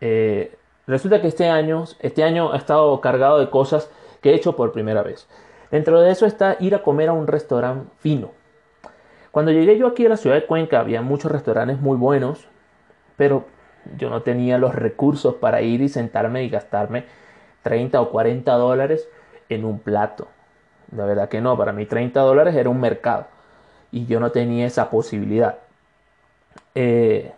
eh, 0.00 0.56
resulta 0.86 1.20
que 1.20 1.28
este 1.28 1.48
año, 1.48 1.84
este 2.00 2.24
año 2.24 2.52
ha 2.52 2.56
estado 2.56 3.00
cargado 3.00 3.38
de 3.38 3.50
cosas 3.50 3.90
que 4.20 4.30
he 4.30 4.34
hecho 4.34 4.56
por 4.56 4.72
primera 4.72 5.02
vez. 5.02 5.28
Dentro 5.70 6.00
de 6.00 6.10
eso 6.10 6.26
está 6.26 6.56
ir 6.60 6.74
a 6.74 6.82
comer 6.82 7.08
a 7.08 7.12
un 7.12 7.26
restaurante 7.26 7.90
fino. 7.98 8.30
Cuando 9.30 9.50
llegué 9.50 9.78
yo 9.78 9.86
aquí 9.86 10.04
a 10.04 10.10
la 10.10 10.16
ciudad 10.16 10.36
de 10.36 10.46
Cuenca 10.46 10.80
había 10.80 11.00
muchos 11.00 11.32
restaurantes 11.32 11.80
muy 11.80 11.96
buenos, 11.96 12.46
pero 13.16 13.46
yo 13.96 14.10
no 14.10 14.22
tenía 14.22 14.58
los 14.58 14.74
recursos 14.74 15.36
para 15.36 15.62
ir 15.62 15.80
y 15.80 15.88
sentarme 15.88 16.44
y 16.44 16.50
gastarme 16.50 17.06
30 17.62 18.00
o 18.00 18.10
40 18.10 18.52
dólares 18.52 19.08
en 19.48 19.64
un 19.64 19.78
plato. 19.78 20.28
La 20.96 21.06
verdad 21.06 21.28
que 21.28 21.40
no, 21.40 21.56
para 21.56 21.72
mí 21.72 21.86
30 21.86 22.20
dólares 22.20 22.54
era 22.54 22.68
un 22.68 22.80
mercado 22.80 23.26
y 23.90 24.06
yo 24.06 24.20
no 24.20 24.30
tenía 24.30 24.66
esa 24.66 24.90
posibilidad. 24.90 25.58
Eh, 26.74 27.32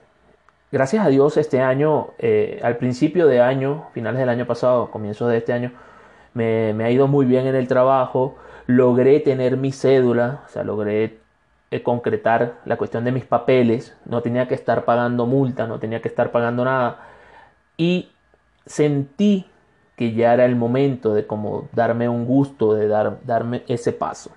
gracias 0.73 1.05
a 1.05 1.09
Dios 1.09 1.37
este 1.37 1.61
año, 1.61 2.09
eh, 2.19 2.61
al 2.63 2.77
principio 2.77 3.27
de 3.27 3.41
año, 3.41 3.89
finales 3.93 4.21
del 4.21 4.29
año 4.29 4.47
pasado, 4.47 4.91
comienzos 4.91 5.31
de 5.31 5.39
este 5.39 5.53
año, 5.53 5.73
me, 6.35 6.73
ha 6.85 6.91
ido 6.91 7.07
muy 7.07 7.27
bien 7.27 7.47
en 7.47 7.55
el 7.55 7.69
trabajo, 7.69 8.37
logré 8.67 9.21
tener 9.21 9.57
mi 9.57 9.73
cédula, 9.73 10.43
o 10.47 10.49
sea, 10.49 10.65
logré 10.65 11.19
eh, 11.71 11.83
concretar 11.83 12.55
la 12.65 12.77
cuestión 12.77 13.05
de 13.05 13.13
mis 13.13 13.25
papeles, 13.25 13.97
no 14.05 14.23
tenía 14.23 14.49
que 14.49 14.55
estar 14.55 14.85
pagando 14.85 15.27
multa, 15.27 15.67
no 15.67 15.79
tenía 15.79 16.01
que 16.01 16.09
estar 16.09 16.31
pagando 16.33 16.65
nada. 16.65 16.99
Y 17.77 18.11
sentí 18.67 19.47
que 19.97 20.13
ya 20.13 20.35
era 20.35 20.45
el 20.45 20.57
momento 20.57 21.15
de 21.15 21.27
como 21.27 21.69
darme 21.73 22.09
un 22.09 22.27
gusto, 22.27 22.75
de 22.75 22.89
dar, 22.89 23.19
darme 23.25 23.63
ese 23.69 23.93
paso. 23.93 24.31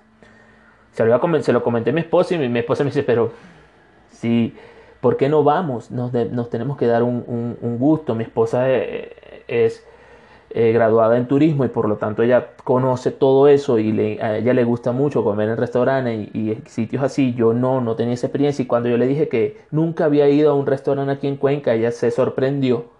Se 0.92 1.04
lo, 1.04 1.42
se 1.42 1.52
lo 1.52 1.62
comenté 1.62 1.90
a 1.90 1.92
mi 1.92 2.00
esposa 2.00 2.34
y 2.34 2.48
mi, 2.48 2.58
esposa 2.58 2.84
me 2.84 2.90
dice, 2.90 3.02
pero 3.02 3.32
si, 4.10 4.54
¿por 5.00 5.16
qué 5.16 5.28
no 5.28 5.42
vamos? 5.44 5.90
Nos, 5.90 6.12
nos 6.12 6.50
tenemos 6.50 6.76
que 6.76 6.86
dar 6.86 7.02
un, 7.02 7.56
un, 7.60 7.78
gusto. 7.78 8.14
Mi 8.14 8.24
esposa 8.24 8.70
eh, 8.70 9.44
es 9.46 9.84
eh, 10.50 10.72
graduada 10.72 11.16
en 11.16 11.26
turismo 11.26 11.64
y 11.64 11.68
por 11.68 11.88
lo 11.88 11.96
tanto 11.96 12.22
ella 12.22 12.48
conoce 12.64 13.10
todo 13.10 13.48
eso 13.48 13.78
y 13.78 13.92
le, 13.92 14.22
a 14.22 14.38
ella 14.38 14.54
le 14.54 14.64
gusta 14.64 14.92
mucho 14.92 15.22
comer 15.22 15.48
en 15.48 15.56
restaurantes 15.56 16.28
y, 16.32 16.50
y, 16.50 16.62
sitios 16.66 17.02
así. 17.02 17.34
Yo 17.34 17.52
no, 17.52 17.80
no 17.80 17.96
tenía 17.96 18.14
esa 18.14 18.28
experiencia 18.28 18.62
y 18.62 18.66
cuando 18.66 18.88
yo 18.88 18.96
le 18.96 19.06
dije 19.06 19.28
que 19.28 19.58
nunca 19.70 20.04
había 20.04 20.28
ido 20.28 20.50
a 20.50 20.54
un 20.54 20.66
restaurante 20.66 21.12
aquí 21.12 21.26
en 21.26 21.36
Cuenca, 21.36 21.74
ella 21.74 21.90
se 21.90 22.10
sorprendió 22.10 22.97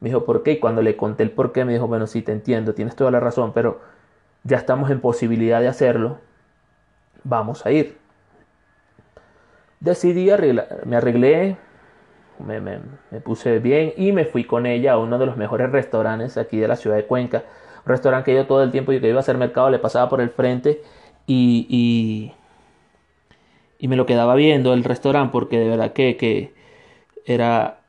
me 0.00 0.08
dijo, 0.10 0.24
¿por 0.24 0.42
qué? 0.42 0.52
Y 0.52 0.58
cuando 0.58 0.82
le 0.82 0.96
conté 0.96 1.22
el 1.22 1.30
por 1.30 1.52
qué, 1.52 1.64
me 1.64 1.72
dijo, 1.72 1.86
bueno, 1.86 2.06
sí, 2.06 2.22
te 2.22 2.32
entiendo, 2.32 2.74
tienes 2.74 2.96
toda 2.96 3.10
la 3.10 3.20
razón, 3.20 3.52
pero 3.52 3.80
ya 4.44 4.56
estamos 4.58 4.90
en 4.90 5.00
posibilidad 5.00 5.60
de 5.60 5.68
hacerlo, 5.68 6.18
vamos 7.24 7.64
a 7.66 7.70
ir. 7.70 7.98
Decidí 9.80 10.30
arreglar, 10.30 10.82
me 10.84 10.96
arreglé, 10.96 11.56
me, 12.38 13.20
puse 13.20 13.58
bien 13.58 13.92
y 13.96 14.12
me 14.12 14.24
fui 14.24 14.44
con 14.44 14.66
ella 14.66 14.92
a 14.92 14.98
uno 14.98 15.18
de 15.18 15.26
los 15.26 15.36
mejores 15.36 15.70
restaurantes 15.70 16.36
aquí 16.36 16.58
de 16.58 16.68
la 16.68 16.76
ciudad 16.76 16.96
de 16.96 17.06
Cuenca. 17.06 17.44
Un 17.84 17.90
restaurante 17.90 18.30
que 18.30 18.36
yo 18.36 18.46
todo 18.46 18.62
el 18.62 18.70
tiempo 18.70 18.92
que 18.92 18.96
iba 18.96 19.16
a 19.16 19.20
hacer 19.20 19.38
mercado 19.38 19.70
le 19.70 19.78
pasaba 19.78 20.08
por 20.08 20.20
el 20.20 20.30
frente 20.30 20.82
y, 21.26 21.66
y, 21.68 22.32
y 23.78 23.88
me 23.88 23.96
lo 23.96 24.06
quedaba 24.06 24.34
viendo 24.34 24.74
el 24.74 24.84
restaurante 24.84 25.32
porque 25.32 25.58
de 25.58 25.68
verdad 25.68 25.92
que, 25.92 26.16
que 26.16 26.54
era 27.24 27.80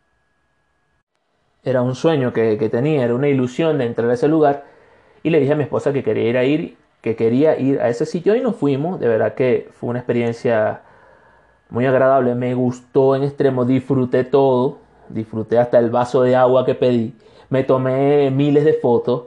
era 1.68 1.82
un 1.82 1.96
sueño 1.96 2.32
que, 2.32 2.56
tenía, 2.72 3.04
era 3.04 3.14
una 3.14 3.28
ilusión 3.28 3.78
de 3.78 3.86
entrar 3.86 4.10
a 4.10 4.14
ese 4.14 4.28
lugar. 4.28 4.66
Y 5.22 5.30
le 5.30 5.40
dije 5.40 5.54
a 5.54 5.56
mi 5.56 5.64
esposa 5.64 5.92
que 5.92 6.04
quería 6.04 6.30
ir 6.30 6.38
a 6.38 6.44
ir, 6.46 6.78
que 7.02 7.16
quería 7.16 7.60
ir 7.60 7.82
a 7.82 7.90
ese 7.90 8.06
sitio 8.06 8.36
y 8.36 8.42
nos 8.42 8.56
fuimos. 8.56 9.00
De 9.00 9.08
verdad 9.08 9.34
que 9.34 9.70
fue 9.74 9.90
una 9.90 10.00
experiencia 10.00 10.82
muy 11.70 11.86
agradable, 11.86 12.36
me 12.36 12.54
gustó 12.54 13.16
en 13.16 13.24
extremo, 13.24 13.66
disfruté 13.66 14.24
todo, 14.24 14.78
disfruté 15.10 15.58
hasta 15.60 15.78
el 15.80 15.90
vaso 15.90 16.22
de 16.22 16.36
agua 16.36 16.66
que 16.66 16.76
pedí, 16.76 17.14
me 17.50 17.66
tomé 17.66 18.32
miles 18.32 18.64
de 18.64 18.74
fotos 18.74 19.24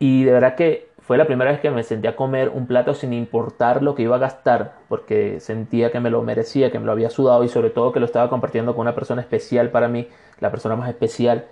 y 0.00 0.24
de 0.24 0.32
verdad 0.32 0.56
que 0.56 0.88
fue 1.02 1.18
la 1.18 1.26
primera 1.26 1.50
vez 1.50 1.60
que 1.60 1.70
me 1.70 1.82
sentí 1.82 2.06
a 2.06 2.14
comer 2.14 2.48
un 2.48 2.66
plato 2.66 2.94
sin 2.94 3.12
importar 3.12 3.82
lo 3.82 3.94
que 3.94 4.02
iba 4.02 4.16
a 4.16 4.20
gastar, 4.20 4.74
porque 4.88 5.40
sentía 5.40 5.90
que 5.90 5.98
me 5.98 6.10
lo 6.10 6.22
merecía, 6.22 6.70
que 6.70 6.78
me 6.78 6.86
lo 6.86 6.92
había 6.92 7.10
sudado 7.10 7.42
y 7.42 7.48
sobre 7.48 7.70
todo 7.70 7.92
que 7.92 7.98
lo 7.98 8.06
estaba 8.06 8.30
compartiendo 8.30 8.74
con 8.74 8.82
una 8.82 8.94
persona 8.94 9.20
especial 9.20 9.70
para 9.70 9.88
mí, 9.88 10.08
la 10.40 10.50
persona 10.50 10.76
más 10.76 10.88
especial 10.88 11.46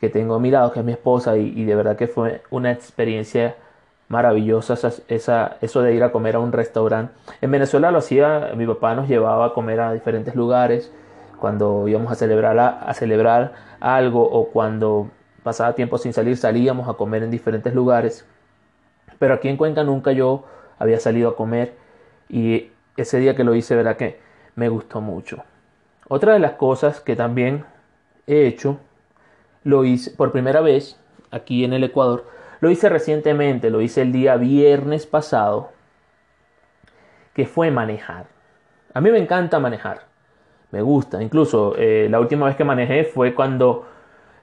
que 0.00 0.08
tengo 0.08 0.34
a 0.34 0.40
mi 0.40 0.50
lado, 0.50 0.72
que 0.72 0.80
es 0.80 0.84
mi 0.84 0.92
esposa, 0.92 1.36
y, 1.36 1.64
de 1.64 1.74
verdad 1.74 1.96
que 1.96 2.08
fue 2.08 2.42
una 2.50 2.72
experiencia 2.72 3.56
maravillosa 4.08 4.74
esa, 5.08 5.56
eso 5.60 5.82
de 5.82 5.94
ir 5.94 6.02
a 6.02 6.10
comer 6.10 6.34
a 6.34 6.40
un 6.40 6.50
restaurante. 6.50 7.12
En 7.40 7.50
Venezuela 7.50 7.92
lo 7.92 7.98
hacía, 7.98 8.52
mi 8.56 8.66
papá 8.66 8.94
nos 8.94 9.08
llevaba 9.08 9.46
a 9.46 9.54
comer 9.54 9.80
a 9.80 9.92
diferentes 9.92 10.34
lugares 10.34 10.90
cuando 11.38 11.86
íbamos 11.86 12.10
a 12.10 12.16
celebrar, 12.16 12.58
a, 12.58 12.92
celebrar 12.94 13.52
algo 13.78 14.22
o 14.22 14.48
cuando 14.48 15.08
pasaba 15.44 15.74
tiempo 15.74 15.96
sin 15.96 16.12
salir 16.12 16.36
salíamos 16.36 16.88
a 16.88 16.94
comer 16.94 17.22
en 17.22 17.30
diferentes 17.30 17.74
lugares. 17.74 18.26
Pero 19.20 19.34
aquí 19.34 19.48
en 19.48 19.58
Cuenca 19.58 19.84
nunca 19.84 20.12
yo 20.12 20.46
había 20.78 20.98
salido 20.98 21.28
a 21.28 21.36
comer 21.36 21.74
y 22.30 22.70
ese 22.96 23.18
día 23.18 23.36
que 23.36 23.44
lo 23.44 23.54
hice, 23.54 23.76
verdad 23.76 23.98
que 23.98 24.18
me 24.54 24.70
gustó 24.70 25.02
mucho. 25.02 25.44
Otra 26.08 26.32
de 26.32 26.38
las 26.38 26.52
cosas 26.52 27.00
que 27.00 27.16
también 27.16 27.66
he 28.26 28.46
hecho, 28.46 28.78
lo 29.62 29.84
hice 29.84 30.10
por 30.12 30.32
primera 30.32 30.62
vez 30.62 30.98
aquí 31.30 31.64
en 31.64 31.74
el 31.74 31.84
Ecuador, 31.84 32.24
lo 32.60 32.70
hice 32.70 32.88
recientemente, 32.88 33.68
lo 33.68 33.82
hice 33.82 34.00
el 34.00 34.10
día 34.10 34.36
viernes 34.36 35.04
pasado, 35.04 35.70
que 37.34 37.44
fue 37.44 37.70
manejar. 37.70 38.24
A 38.94 39.02
mí 39.02 39.10
me 39.10 39.18
encanta 39.18 39.58
manejar, 39.58 40.06
me 40.70 40.80
gusta, 40.80 41.22
incluso 41.22 41.74
eh, 41.76 42.08
la 42.10 42.20
última 42.20 42.46
vez 42.46 42.56
que 42.56 42.64
manejé 42.64 43.04
fue 43.04 43.34
cuando 43.34 43.86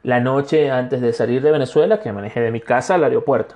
la 0.04 0.20
noche 0.20 0.70
antes 0.70 1.02
de 1.02 1.14
salir 1.14 1.42
de 1.42 1.52
Venezuela, 1.52 2.00
que 2.00 2.14
manejé 2.14 2.42
de 2.42 2.52
mi 2.52 2.62
casa 2.62 2.94
al 2.94 3.04
aeropuerto. 3.04 3.56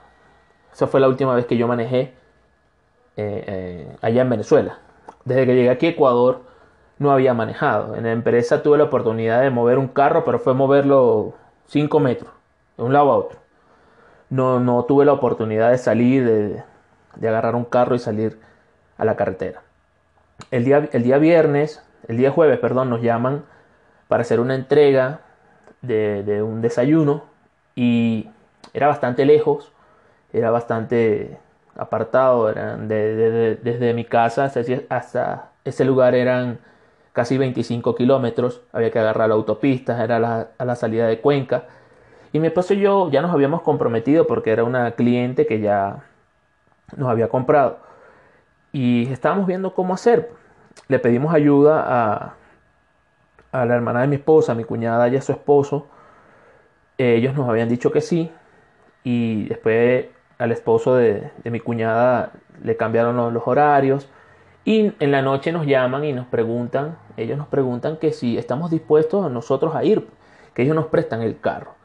Esa 0.74 0.88
fue 0.88 1.00
la 1.00 1.08
última 1.08 1.36
vez 1.36 1.46
que 1.46 1.58
yo 1.58 1.68
manejé 1.68 2.14
eh, 3.18 3.44
eh, 3.48 3.96
allá 4.02 4.22
en 4.22 4.30
Venezuela. 4.30 4.80
Desde 5.26 5.46
que 5.46 5.56
llegué 5.56 5.70
aquí 5.70 5.88
a 5.88 5.90
Ecuador, 5.90 6.42
no 6.98 7.12
había 7.12 7.34
manejado. 7.34 7.96
En 7.96 8.04
la 8.04 8.12
empresa 8.12 8.64
tuve 8.64 8.78
la 8.78 8.86
oportunidad 8.86 9.42
de 9.42 9.50
mover 9.50 9.78
un 9.78 9.88
carro, 9.88 10.24
pero 10.24 10.40
fue 10.40 10.54
moverlo 10.54 11.34
5 11.68 12.00
metros, 12.00 12.32
de 12.78 12.84
un 12.84 12.94
lado 12.94 13.12
a 13.12 13.18
otro. 13.18 13.40
No, 14.30 14.60
no 14.60 14.86
tuve 14.86 15.04
la 15.06 15.14
oportunidad 15.14 15.72
de 15.72 15.78
salir, 15.78 16.26
de, 16.26 16.64
de, 17.16 17.28
agarrar 17.28 17.56
un 17.56 17.66
carro 17.66 17.96
y 17.96 18.00
salir 18.00 18.40
a 18.98 19.06
la 19.06 19.16
carretera. 19.16 19.62
El 20.52 20.64
día, 20.64 20.90
el 20.92 21.04
día 21.04 21.18
viernes, 21.18 21.84
el 22.08 22.18
día 22.18 22.32
jueves, 22.32 22.60
perdón, 22.60 22.90
nos 22.90 23.02
llaman 23.02 23.44
para 24.08 24.22
hacer 24.22 24.40
una 24.40 24.56
entrega 24.56 25.22
de, 25.82 26.24
de 26.24 26.44
un 26.44 26.62
desayuno 26.62 27.24
y 27.76 28.30
era 28.74 28.88
bastante 28.88 29.26
lejos, 29.26 29.71
era 30.34 30.52
bastante 30.52 31.38
apartado, 31.76 32.50
eran 32.50 32.88
de, 32.88 33.58
desde 33.62 33.94
mi 33.94 34.06
casa 34.06 34.52
hasta, 34.90 35.52
ese 35.64 35.86
lugar 35.86 36.16
eran 36.16 36.60
casi 37.14 37.38
25 37.38 37.96
kilómetros, 37.96 38.62
había 38.72 38.92
que 38.92 39.00
agarrar 39.00 39.30
la 39.30 39.36
autopista, 39.36 40.04
era 40.04 40.50
a 40.58 40.66
la 40.66 40.76
salida 40.76 41.08
de 41.08 41.20
Cuenca. 41.20 41.66
Y 42.34 42.40
mi 42.40 42.48
esposo 42.48 42.74
y 42.74 42.80
yo 42.80 43.10
ya 43.12 43.22
nos 43.22 43.32
habíamos 43.32 43.62
comprometido 43.62 44.26
porque 44.26 44.52
era 44.52 44.64
una 44.64 44.92
cliente 44.92 45.46
que 45.46 45.60
ya 45.60 46.04
nos 46.96 47.10
había 47.10 47.28
comprado. 47.28 47.80
Y 48.72 49.12
estábamos 49.12 49.48
viendo 49.48 49.74
cómo 49.74 49.94
hacer. 49.94 50.32
Le 50.88 51.00
pedimos 51.00 51.34
ayuda 51.34 51.84
a, 51.86 52.36
a 53.52 53.66
la 53.66 53.76
hermana 53.76 54.02
de 54.02 54.08
mi 54.08 54.16
esposa, 54.16 54.54
a 54.54 54.56
mi 54.56 54.64
cuñada 54.64 55.10
y 55.10 55.18
a 55.18 55.22
su 55.22 55.34
esposo. 55.34 55.88
Ellos 56.98 57.36
nos 57.36 57.50
habían 57.50 57.68
dicho 57.68 57.92
que 57.92 58.00
sí. 58.00 58.32
Y 59.04 59.46
después 59.50 60.06
al 60.42 60.52
esposo 60.52 60.96
de, 60.96 61.30
mi 61.44 61.60
cuñada 61.60 62.32
le 62.64 62.76
cambiaron 62.76 63.16
los, 63.16 63.32
los 63.32 63.44
horarios 63.46 64.10
y 64.66 64.92
en 65.00 65.12
la 65.12 65.22
noche 65.22 65.52
nos 65.52 65.68
llaman 65.68 66.04
y 66.04 66.14
nos 66.14 66.26
preguntan, 66.26 66.98
ellos 67.16 67.38
nos 67.38 67.48
preguntan 67.48 67.98
que 67.98 68.12
si 68.12 68.40
estamos 68.40 68.72
dispuestos 68.72 69.32
nosotros 69.32 69.76
a 69.76 69.84
ir, 69.84 70.08
que 70.56 70.64
ellos 70.64 70.76
nos 70.76 70.88
prestan 70.88 71.22
el 71.22 71.40
carro. 71.40 71.76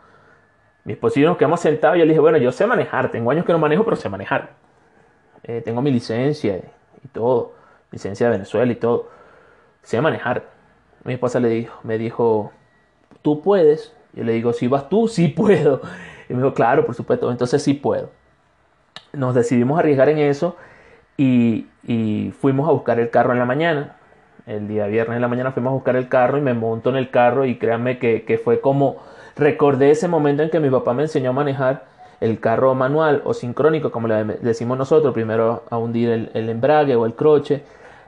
Mi 0.85 0.95
esposo 0.95 1.19
y 1.19 1.23
yo 1.23 1.29
nos 1.29 1.37
quedamos 1.37 1.61
sentados 1.61 1.97
y 1.97 2.01
yo 2.01 2.07
le 2.07 2.13
dije, 2.13 2.21
bueno, 2.21 2.39
yo 2.39 2.51
sé 2.51 2.67
manejar, 2.67 3.11
tengo 3.11 3.31
años 3.31 3.45
que 3.45 3.53
no 3.53 3.59
manejo, 3.59 3.85
pero 3.85 3.97
sé 3.97 4.09
manejar. 4.09 4.55
Eh, 5.43 5.61
tengo 5.63 5.83
mi 5.83 5.91
licencia 5.91 6.63
y 7.05 7.09
todo, 7.09 7.53
licencia 7.91 8.27
de 8.27 8.33
Venezuela 8.33 8.73
y 8.73 8.77
todo. 8.77 9.11
Sé 9.83 10.01
manejar. 10.01 10.45
Mi 11.05 11.13
esposa 11.13 11.41
le 11.41 11.51
dijo, 11.51 11.79
me 11.83 11.99
dijo, 11.99 12.53
tú 13.21 13.43
puedes. 13.43 13.95
Yo 14.15 14.25
le 14.25 14.33
digo, 14.33 14.55
si 14.55 14.67
vas 14.67 14.89
tú, 14.89 15.09
sí 15.09 15.29
puedo. 15.29 15.83
Y 16.29 16.33
me 16.33 16.43
dijo, 16.43 16.55
claro, 16.55 16.87
por 16.87 16.95
supuesto, 16.95 17.31
entonces 17.31 17.63
sí 17.63 17.75
puedo. 17.75 18.11
Nos 19.17 19.35
decidimos 19.35 19.79
arriesgar 19.79 20.11
en 20.11 20.19
eso 20.19 20.57
y, 21.17 21.67
fuimos 22.41 22.69
a 22.69 22.73
buscar 22.73 23.01
el 23.01 23.11
carro 23.11 23.33
en 23.33 23.39
la 23.39 23.47
mañana. 23.47 23.97
El 24.47 24.69
día 24.69 24.87
viernes 24.87 25.17
en 25.17 25.23
la 25.23 25.29
mañana 25.29 25.53
fuimos 25.53 25.71
a 25.71 25.75
buscar 25.75 25.97
el 25.97 26.09
carro 26.09 26.39
y 26.39 26.43
me 26.43 26.55
monto 26.55 26.91
en 26.91 26.97
el 26.97 27.11
carro 27.11 27.47
y 27.47 27.57
créanme 27.57 27.99
que, 27.99 28.41
fue 28.45 28.61
como 28.61 28.99
recordé 29.37 29.91
ese 29.91 30.07
momento 30.07 30.43
en 30.43 30.51
que 30.51 30.61
mi 30.61 30.71
papá 30.71 30.93
me 30.93 31.03
enseñó 31.03 31.31
a 31.31 31.33
manejar 31.33 31.85
el 32.21 32.41
carro 32.41 32.75
manual 32.75 33.23
o 33.25 33.35
sincrónico, 33.35 33.91
como 33.91 34.09
le 34.09 34.25
decimos 34.25 34.79
nosotros, 34.79 35.13
primero 35.13 35.65
a 35.71 35.79
hundir 35.79 36.31
el, 36.35 36.49
embrague 36.49 36.95
o 36.95 37.07
el 37.07 37.15
croche, 37.15 37.63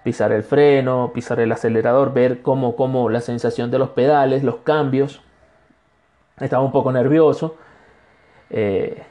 pisar 0.05 0.33
el 0.33 0.43
freno, 0.43 1.11
pisar 1.15 1.41
el 1.41 1.50
acelerador, 1.53 2.12
ver 2.12 2.43
cómo, 2.43 2.77
cómo 2.77 3.09
la 3.09 3.21
sensación 3.21 3.71
de 3.71 3.79
los 3.79 3.91
pedales, 3.91 4.43
los 4.45 4.57
cambios. 4.57 5.23
Estaba 6.38 6.62
un 6.62 6.73
poco 6.73 6.93
nervioso. 6.93 7.57
Eh, 8.50 9.03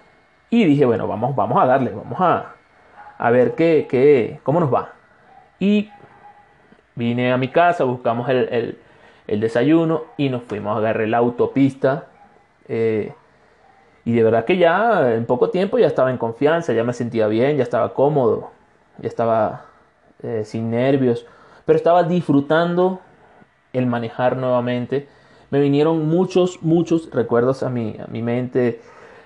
y 0.50 0.64
dije, 0.66 0.86
bueno, 0.86 1.08
vamos, 1.08 1.36
vamos 1.36 1.62
a 1.62 1.66
darle, 1.66 1.92
vamos 1.92 2.20
a, 2.20 2.54
a 3.18 3.32
ver 3.32 3.56
qué, 3.56 3.88
qué, 3.90 4.40
cómo 4.44 4.60
nos 4.60 4.74
va. 4.74 4.94
Y 5.60 5.90
vine 6.96 7.32
a 7.32 7.38
mi 7.38 7.50
casa, 7.50 7.84
buscamos 7.84 8.30
el, 8.30 8.78
desayuno 9.28 10.04
y 10.16 10.30
nos 10.30 10.44
fuimos 10.44 10.76
a 10.76 10.80
agarrar 10.80 11.08
la 11.08 11.18
autopista. 11.18 12.06
Eh, 12.68 13.14
y 14.06 14.14
de 14.14 14.24
verdad 14.24 14.46
que 14.46 14.58
ya 14.58 15.16
en 15.16 15.26
poco 15.26 15.50
tiempo 15.50 15.78
ya 15.78 15.88
estaba 15.88 16.12
en 16.12 16.18
confianza, 16.18 16.72
ya 16.74 16.84
me 16.84 16.94
sentía 16.94 17.28
bien, 17.28 17.58
ya 17.58 17.64
estaba 17.64 17.94
cómodo, 17.94 18.52
ya 19.00 19.08
estaba 19.10 19.66
eh, 20.24 20.44
sin 20.46 20.72
nervios, 20.72 21.26
pero 21.66 21.76
estaba 21.76 22.04
disfrutando 22.04 23.02
el 23.74 23.86
manejar 23.86 24.38
nuevamente. 24.38 25.10
Me 25.50 25.60
vinieron 25.60 26.08
muchos, 26.08 26.64
muchos 26.64 27.10
recuerdos 27.12 27.64
a 27.64 27.70
mi, 27.70 27.98
a 28.00 28.08
mi 28.08 28.22
mente. 28.22 28.82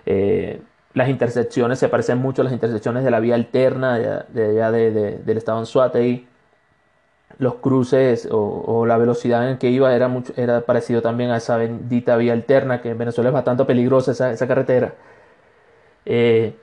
Eh, 0.06 0.62
las 0.94 1.10
intersecciones 1.10 1.80
se 1.80 1.90
parecen 1.90 2.18
mucho 2.18 2.42
a 2.42 2.46
las 2.46 2.54
intersecciones 2.54 3.04
de 3.04 3.12
la 3.12 3.20
vía 3.20 3.36
alterna 3.36 3.98
de, 3.98 4.46
allá 4.46 4.72
del 4.72 5.38
estado 5.38 5.60
en 5.60 5.66
Suatei. 5.66 6.28
Los 7.38 7.56
cruces 7.56 8.28
o, 8.30 8.86
la 8.86 8.98
velocidad 8.98 9.50
en 9.50 9.58
que 9.58 9.70
iba 9.70 9.96
era, 9.96 10.08
mucho, 10.08 10.34
era 10.36 10.62
parecido 10.62 11.02
también 11.02 11.32
a 11.32 11.38
esa 11.38 11.58
bendita 11.58 12.18
vía 12.18 12.34
alterna, 12.34 12.82
que 12.82 12.90
en 12.90 12.98
Venezuela 12.98 13.30
es 13.30 13.34
bastante 13.34 13.66
peligrosa 13.66 14.12
esa, 14.12 14.48
carretera. 14.48 14.94
Eh, 16.06 16.56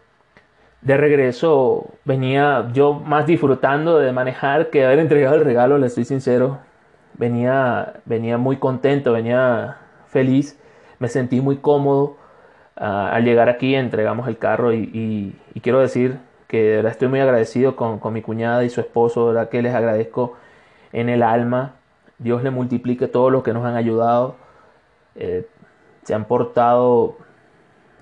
de 0.83 0.97
regreso 0.97 1.87
venía 2.05 2.71
yo 2.73 2.93
más 2.93 3.27
disfrutando 3.27 3.99
de 3.99 4.13
manejar 4.13 4.71
que 4.71 4.85
haber 4.85 5.01
entregado 5.01 5.37
el 5.37 5.45
regalo, 5.45 5.79
le 5.79 5.87
estoy 5.87 6.05
sincero. 6.05 6.59
Venía, 7.15 7.95
venía 8.05 8.39
muy 8.39 8.59
contento, 8.59 9.13
venía 9.13 9.79
feliz, 10.07 10.59
me 11.01 11.09
sentí 11.09 11.41
muy 11.41 11.57
cómodo 11.57 12.18
al 12.79 13.25
llegar 13.25 13.49
aquí 13.49 13.75
entregamos 13.75 14.29
el 14.29 14.39
carro 14.39 14.73
y, 14.73 15.37
quiero 15.63 15.81
decir 15.81 16.19
que 16.47 16.63
de 16.63 16.77
verdad 16.77 16.93
estoy 16.93 17.09
muy 17.09 17.21
agradecido 17.21 17.77
con, 17.77 18.01
mi 18.13 18.23
cuñada 18.23 18.65
y 18.65 18.71
su 18.71 18.81
esposo, 18.81 19.29
de 19.29 19.35
verdad 19.35 19.49
que 19.51 19.63
les 19.63 19.75
agradezco 19.75 20.35
en 20.93 21.09
el 21.09 21.23
alma. 21.23 21.75
Dios 22.19 22.43
le 22.43 22.51
multiplique 22.51 23.09
todo 23.09 23.31
lo 23.31 23.43
que 23.43 23.53
nos 23.53 23.65
han 23.65 23.77
ayudado. 23.77 24.37
Eh, 25.17 25.47
se 26.05 26.15
han 26.15 26.25
portado 26.25 27.17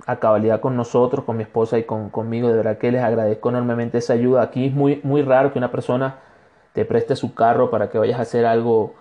a 0.06 0.16
cabalidad 0.16 0.60
con 0.60 0.76
nosotros, 0.76 1.24
con 1.24 1.36
mi 1.36 1.42
esposa 1.42 1.78
y 1.78 1.84
con, 1.84 2.10
conmigo. 2.10 2.48
De 2.48 2.54
verdad 2.54 2.78
que 2.78 2.92
les 2.92 3.02
agradezco 3.02 3.48
enormemente 3.48 3.98
esa 3.98 4.12
ayuda. 4.12 4.42
Aquí 4.42 4.66
es 4.66 4.72
muy, 4.72 5.00
muy 5.02 5.22
raro 5.22 5.52
que 5.52 5.58
una 5.58 5.70
persona 5.70 6.16
te 6.72 6.84
preste 6.84 7.16
su 7.16 7.34
carro 7.34 7.70
para 7.70 7.90
que 7.90 7.98
vayas 7.98 8.18
a 8.18 8.22
hacer 8.22 8.46
algo, 8.46 8.94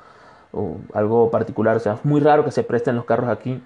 algo 0.93 1.29
particular. 1.29 1.75
O 1.75 1.79
sea, 1.79 1.93
es 1.93 2.05
muy 2.05 2.21
raro 2.21 2.43
que 2.43 2.51
se 2.51 2.63
presten 2.63 2.95
los 2.95 3.05
carros 3.05 3.29
aquí 3.29 3.61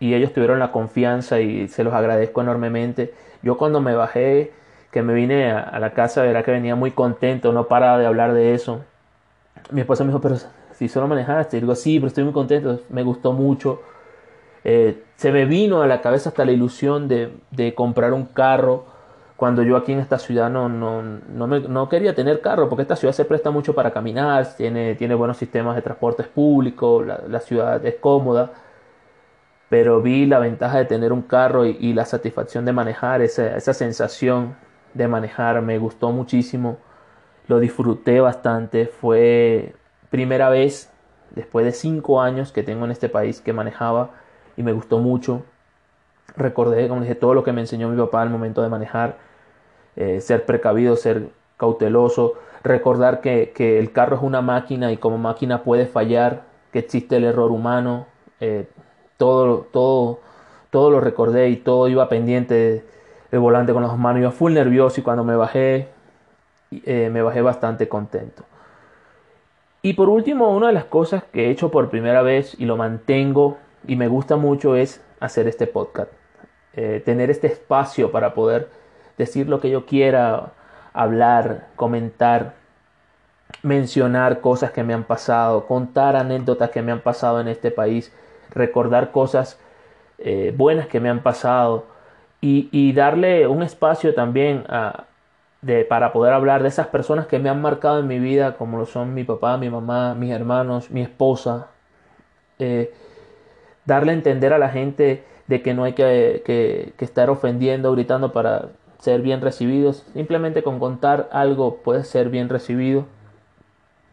y 0.00 0.14
ellos 0.14 0.32
tuvieron 0.32 0.58
la 0.58 0.70
confianza 0.70 1.40
y 1.40 1.68
se 1.68 1.84
los 1.84 1.94
agradezco 1.94 2.40
enormemente. 2.40 3.12
Yo 3.42 3.58
cuando 3.58 3.80
me 3.80 3.94
bajé, 3.94 4.52
que 4.90 5.02
me 5.02 5.14
vine 5.14 5.52
a, 5.52 5.78
la 5.78 5.92
casa, 5.92 6.22
verá 6.22 6.42
que 6.42 6.50
venía 6.50 6.74
muy 6.74 6.92
contento, 6.92 7.52
no 7.52 7.68
paraba 7.68 7.98
de 7.98 8.06
hablar 8.06 8.32
de 8.32 8.54
eso. 8.54 8.84
Mi 9.70 9.80
esposa 9.80 10.04
me 10.04 10.10
dijo, 10.10 10.20
pero 10.20 10.36
si 10.72 10.88
solo 10.88 11.08
manejaste, 11.08 11.58
y 11.58 11.60
digo, 11.60 11.74
sí, 11.74 11.98
pero 11.98 12.08
estoy 12.08 12.24
muy 12.24 12.32
contento, 12.32 12.80
me 12.88 13.02
gustó 13.02 13.32
mucho. 13.32 13.82
Eh, 14.64 15.02
se 15.16 15.32
me 15.32 15.44
vino 15.44 15.82
a 15.82 15.86
la 15.86 16.00
cabeza 16.00 16.30
hasta 16.30 16.44
la 16.44 16.52
ilusión 16.52 17.08
de, 17.08 17.32
de, 17.50 17.74
comprar 17.74 18.12
un 18.12 18.26
carro 18.26 18.86
cuando 19.36 19.62
yo 19.62 19.76
aquí 19.76 19.92
en 19.92 20.00
esta 20.00 20.18
ciudad 20.18 20.50
no, 20.50 20.68
no, 20.68 21.00
no, 21.02 21.46
me, 21.46 21.60
no, 21.60 21.88
quería 21.88 22.14
tener 22.14 22.40
carro, 22.40 22.68
porque 22.68 22.82
esta 22.82 22.96
ciudad 22.96 23.12
se 23.14 23.24
presta 23.24 23.50
mucho 23.50 23.74
para 23.74 23.92
caminar, 23.92 24.56
tiene, 24.56 24.94
tiene 24.96 25.14
buenos 25.14 25.36
sistemas 25.36 25.76
de 25.76 25.82
transportes 25.82 26.26
públicos, 26.26 27.06
la, 27.06 27.20
la 27.28 27.40
ciudad 27.40 27.84
es 27.84 27.96
cómoda 27.96 28.50
pero 29.68 30.00
vi 30.00 30.26
la 30.26 30.38
ventaja 30.38 30.78
de 30.78 30.84
tener 30.86 31.12
un 31.12 31.22
carro 31.22 31.66
y, 31.66 31.92
la 31.92 32.04
satisfacción 32.04 32.64
de 32.64 32.72
manejar, 32.72 33.20
esa, 33.22 33.56
esa, 33.56 33.74
sensación 33.74 34.56
de 34.94 35.08
manejar 35.08 35.60
me 35.62 35.78
gustó 35.78 36.10
muchísimo, 36.10 36.78
lo 37.48 37.60
disfruté 37.60 38.20
bastante, 38.20 38.86
fue 38.86 39.74
primera 40.10 40.48
vez 40.48 40.90
después 41.30 41.64
de 41.66 41.72
cinco 41.72 42.20
años 42.20 42.52
que 42.52 42.62
tengo 42.62 42.84
en 42.84 42.90
este 42.90 43.08
país 43.08 43.40
que 43.40 43.52
manejaba 43.52 44.10
y 44.56 44.62
me 44.62 44.72
gustó 44.72 44.98
mucho. 44.98 45.42
Recordé, 46.36 46.88
como 46.88 47.02
dije, 47.02 47.14
todo 47.14 47.34
lo 47.34 47.44
que 47.44 47.52
me 47.52 47.60
enseñó 47.60 47.88
mi 47.88 47.96
papá 47.96 48.22
al 48.22 48.30
momento 48.30 48.62
de 48.62 48.68
manejar, 48.68 49.18
eh, 49.96 50.20
ser 50.20 50.46
precavido, 50.46 50.96
ser 50.96 51.28
cauteloso, 51.56 52.34
recordar 52.62 53.20
que, 53.20 53.52
que, 53.54 53.78
el 53.78 53.92
carro 53.92 54.16
es 54.16 54.22
una 54.22 54.40
máquina 54.40 54.92
y 54.92 54.96
como 54.96 55.18
máquina 55.18 55.62
puede 55.64 55.86
fallar, 55.86 56.44
que 56.72 56.80
existe 56.80 57.16
el 57.16 57.24
error 57.24 57.50
humano. 57.50 58.06
Eh, 58.40 58.68
todo, 59.18 59.66
todo, 59.70 60.20
todo 60.70 60.90
lo 60.90 61.00
recordé 61.00 61.50
y 61.50 61.56
todo 61.56 61.88
iba 61.88 62.08
pendiente 62.08 62.84
del 63.30 63.40
volante 63.40 63.74
con 63.74 63.82
las 63.82 63.96
manos. 63.98 64.22
Iba 64.22 64.30
full 64.30 64.54
nervioso 64.54 65.00
y 65.00 65.02
cuando 65.02 65.24
me 65.24 65.36
bajé, 65.36 65.88
eh, 66.70 67.10
me 67.12 67.20
bajé 67.20 67.42
bastante 67.42 67.88
contento. 67.88 68.44
Y 69.82 69.92
por 69.92 70.08
último, 70.08 70.56
una 70.56 70.68
de 70.68 70.72
las 70.72 70.84
cosas 70.84 71.22
que 71.24 71.46
he 71.46 71.50
hecho 71.50 71.70
por 71.70 71.90
primera 71.90 72.22
vez 72.22 72.56
y 72.58 72.64
lo 72.64 72.76
mantengo 72.76 73.58
y 73.86 73.96
me 73.96 74.08
gusta 74.08 74.36
mucho 74.36 74.76
es 74.76 75.02
hacer 75.20 75.46
este 75.46 75.66
podcast. 75.66 76.10
Eh, 76.74 77.02
tener 77.04 77.30
este 77.30 77.48
espacio 77.48 78.10
para 78.10 78.34
poder 78.34 78.68
decir 79.16 79.48
lo 79.48 79.60
que 79.60 79.70
yo 79.70 79.84
quiera, 79.84 80.52
hablar, 80.92 81.68
comentar, 81.76 82.54
mencionar 83.62 84.40
cosas 84.40 84.70
que 84.70 84.84
me 84.84 84.94
han 84.94 85.04
pasado, 85.04 85.66
contar 85.66 86.16
anécdotas 86.16 86.70
que 86.70 86.82
me 86.82 86.92
han 86.92 87.00
pasado 87.00 87.40
en 87.40 87.48
este 87.48 87.70
país 87.70 88.12
recordar 88.50 89.10
cosas 89.10 89.60
eh, 90.18 90.52
buenas 90.56 90.88
que 90.88 91.00
me 91.00 91.08
han 91.08 91.22
pasado 91.22 91.86
y, 92.40 92.92
darle 92.92 93.46
un 93.48 93.62
espacio 93.62 94.14
también 94.14 94.64
para 95.88 96.12
poder 96.12 96.32
hablar 96.32 96.62
de 96.62 96.68
esas 96.68 96.86
personas 96.86 97.26
que 97.26 97.38
me 97.38 97.48
han 97.48 97.60
marcado 97.60 97.98
en 97.98 98.06
mi 98.06 98.18
vida, 98.18 98.56
como 98.56 98.78
lo 98.78 98.86
son 98.86 99.14
mi 99.14 99.24
papá, 99.24 99.56
mi 99.56 99.70
mamá, 99.70 100.14
mis 100.14 100.30
hermanos, 100.30 100.90
mi 100.90 101.02
esposa. 101.02 101.68
Eh, 102.58 102.92
darle 103.84 104.12
a 104.12 104.14
entender 104.14 104.52
a 104.52 104.58
la 104.58 104.68
gente 104.68 105.24
de 105.46 105.62
que 105.62 105.74
no 105.74 105.84
hay 105.84 105.94
que, 105.94 106.42
que, 106.44 106.92
que, 106.96 107.04
estar 107.04 107.30
ofendiendo, 107.30 107.92
gritando 107.92 108.32
para 108.32 108.70
ser 108.98 109.22
bien 109.22 109.40
recibidos. 109.40 110.06
Simplemente 110.12 110.62
con 110.62 110.78
contar 110.78 111.28
algo 111.32 111.78
puede 111.78 112.04
ser 112.04 112.28
bien 112.28 112.48
recibido. 112.48 113.06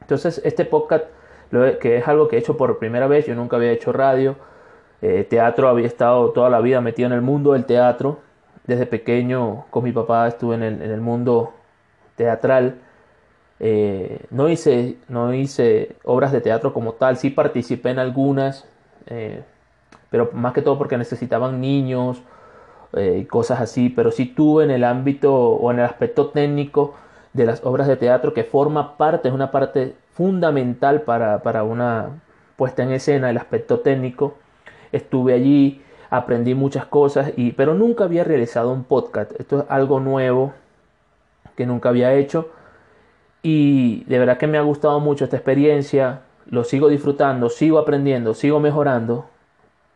Entonces 0.01 0.41
este 0.43 0.65
podcast 0.65 1.05
que 1.49 1.97
es 1.97 2.07
algo 2.07 2.27
que 2.27 2.35
he 2.35 2.39
hecho 2.39 2.57
por 2.57 2.77
primera 2.79 3.07
vez, 3.07 3.25
yo 3.25 3.35
nunca 3.35 3.55
había 3.57 3.71
hecho 3.71 3.91
radio, 3.91 4.35
eh, 5.01 5.25
teatro, 5.29 5.67
había 5.67 5.87
estado 5.87 6.31
toda 6.31 6.49
la 6.49 6.61
vida 6.61 6.81
metido 6.81 7.07
en 7.07 7.13
el 7.13 7.21
mundo 7.21 7.53
del 7.53 7.65
teatro, 7.65 8.19
desde 8.65 8.85
pequeño 8.85 9.65
con 9.69 9.83
mi 9.83 9.91
papá 9.91 10.27
estuve 10.27 10.55
en 10.55 10.63
el, 10.63 11.01
mundo 11.01 11.53
teatral, 12.15 12.79
eh, 13.59 14.25
no, 14.31 14.49
hice, 14.49 14.97
no 15.07 15.33
hice 15.33 15.95
obras 16.03 16.31
de 16.31 16.41
teatro 16.41 16.73
como 16.73 16.93
tal, 16.93 17.17
sí 17.17 17.29
participé 17.29 17.91
en 17.91 17.99
algunas, 17.99 18.67
eh, 19.07 19.43
pero 20.09 20.31
más 20.33 20.53
que 20.53 20.61
todo 20.61 20.77
porque 20.77 20.97
necesitaban 20.97 21.61
niños 21.61 22.21
y 22.97 23.25
cosas 23.25 23.59
así, 23.59 23.89
pero 23.89 24.09
sí 24.09 24.25
tuve 24.25 24.63
en 24.63 24.71
el 24.71 24.85
ámbito 24.85 25.35
o 25.35 25.69
en 25.69 25.79
el 25.79 25.85
aspecto 25.85 26.29
técnico 26.29 26.95
de 27.33 27.45
las 27.45 27.65
obras 27.65 27.87
de 27.87 27.97
teatro 27.97 28.33
que 28.33 28.45
forma 28.45 28.95
parte, 28.95 29.27
es 29.27 29.33
una 29.33 29.51
parte 29.51 29.95
fundamental 30.15 31.01
para, 31.01 31.63
una 31.63 32.21
puesta 32.55 32.83
en 32.83 32.91
escena, 32.91 33.29
el 33.29 33.37
aspecto 33.37 33.81
técnico. 33.81 34.35
Estuve 34.91 35.33
allí, 35.33 35.81
aprendí 36.09 36.55
muchas 36.55 36.85
cosas, 36.85 37.33
y, 37.35 37.51
pero 37.51 37.73
nunca 37.73 38.05
había 38.05 38.23
realizado 38.23 38.71
un 38.71 38.85
podcast. 38.85 39.33
Esto 39.39 39.59
es 39.59 39.65
algo 39.69 39.99
nuevo 39.99 40.53
que 41.57 41.65
nunca 41.65 41.89
había 41.89 42.13
hecho. 42.13 42.49
Y 43.43 44.05
de 44.05 44.17
verdad 44.17 44.37
que 44.37 44.47
me 44.47 44.57
ha 44.57 44.61
gustado 44.61 44.99
mucho 45.01 45.25
esta 45.25 45.35
experiencia. 45.35 46.21
Lo 46.49 46.63
sigo 46.63 46.87
disfrutando, 46.87 47.49
sigo 47.49 47.77
aprendiendo, 47.77 48.33
sigo 48.33 48.59
mejorando. 48.61 49.25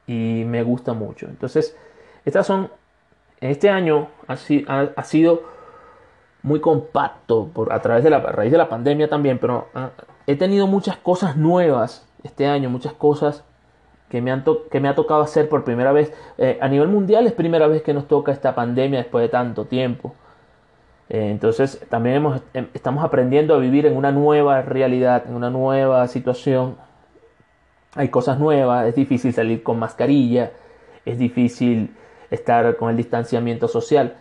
Y 0.06 0.44
me 0.46 0.64
gusta 0.64 0.94
mucho. 0.94 1.28
Entonces, 1.28 1.78
estas 2.26 2.46
son, 2.46 2.70
este 3.40 3.70
año 3.70 4.10
ha, 4.28 4.34
ha 4.96 5.04
sido 5.04 5.44
muy 6.44 6.60
compacto 6.60 7.50
por, 7.54 7.72
a 7.74 7.82
través 7.82 8.04
de 8.04 8.10
la 8.10 8.20
raíz 8.20 8.52
de 8.52 8.58
la 8.58 8.70
pandemia 8.70 9.08
también, 9.10 9.40
pero 9.40 9.68
ah, 9.74 9.92
he 10.30 10.36
tenido 10.36 10.68
muchas 10.68 10.96
cosas 10.96 11.38
nuevas 11.38 12.08
este 12.22 12.46
año, 12.46 12.70
muchas 12.70 12.94
cosas 12.94 13.44
que 14.10 14.22
me, 14.22 14.30
han 14.32 14.44
que 14.70 14.80
me 14.80 14.88
ha 14.88 14.94
tocado 14.94 15.24
hacer 15.24 15.50
por 15.50 15.64
primera 15.64 15.92
vez. 15.92 16.14
Eh, 16.38 16.60
a 16.62 16.68
nivel 16.68 16.88
mundial 16.88 17.26
es 17.26 17.34
primera 17.34 17.66
vez 17.66 17.82
que 17.82 17.96
nos 17.96 18.08
toca 18.08 18.32
esta 18.32 18.54
pandemia 18.54 19.00
después 19.00 19.24
de 19.24 19.30
tanto 19.30 19.66
tiempo. 19.66 20.14
Eh, 21.10 21.32
entonces 21.32 21.84
también 21.90 22.18
hemos, 22.18 22.42
em, 22.54 22.68
estamos 22.76 23.04
aprendiendo 23.04 23.56
a 23.56 23.58
vivir 23.58 23.88
en 23.88 23.98
una 23.98 24.12
nueva 24.12 24.62
realidad, 24.62 25.24
en 25.28 25.34
una 25.34 25.50
nueva 25.50 26.08
situación. 26.08 26.78
Hay 27.96 28.10
cosas 28.10 28.38
nuevas, 28.38 28.86
es 28.86 28.94
difícil 28.94 29.34
salir 29.34 29.64
con 29.64 29.80
mascarilla, 29.80 30.52
es 31.06 31.18
difícil 31.18 31.96
estar 32.30 32.76
con 32.76 32.92
el 32.92 32.98
distanciamiento 32.98 33.68
social. 33.68 34.18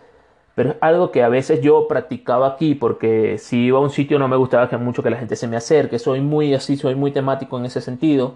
Pero 0.59 0.71
es 0.71 0.77
algo 0.81 1.12
que 1.12 1.23
a 1.23 1.29
veces 1.29 1.61
yo 1.61 1.87
practicaba 1.87 2.49
aquí 2.49 2.75
porque 2.75 3.38
si 3.38 3.66
iba 3.66 3.79
a 3.79 3.81
un 3.81 3.90
sitio 3.90 4.18
no 4.18 4.27
me 4.27 4.35
gustaba 4.35 4.68
que 4.68 4.77
mucho 4.77 5.05
que 5.05 5.11
la 5.11 5.16
gente 5.16 5.37
se 5.37 5.47
me 5.47 5.57
acerque. 5.57 6.01
Soy 6.01 6.21
muy 6.21 6.53
así, 6.53 6.77
soy 6.77 6.97
muy 6.97 7.12
temático 7.12 7.57
en 7.61 7.66
ese 7.66 7.81
sentido. 7.81 8.35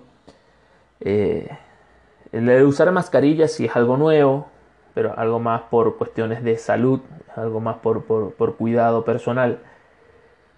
Eh, 1.00 1.48
el 2.30 2.46
de 2.46 2.62
usar 2.62 2.92
mascarillas 2.92 3.50
sí 3.50 3.64
es 3.64 3.74
algo 3.74 3.96
nuevo, 3.96 4.46
pero 4.94 5.18
algo 5.18 5.40
más 5.40 5.62
por 5.62 5.98
cuestiones 5.98 6.44
de 6.44 6.56
salud, 6.58 7.00
algo 7.34 7.58
más 7.58 7.78
por, 7.78 8.04
por, 8.04 8.56
cuidado 8.56 9.04
personal. 9.04 9.58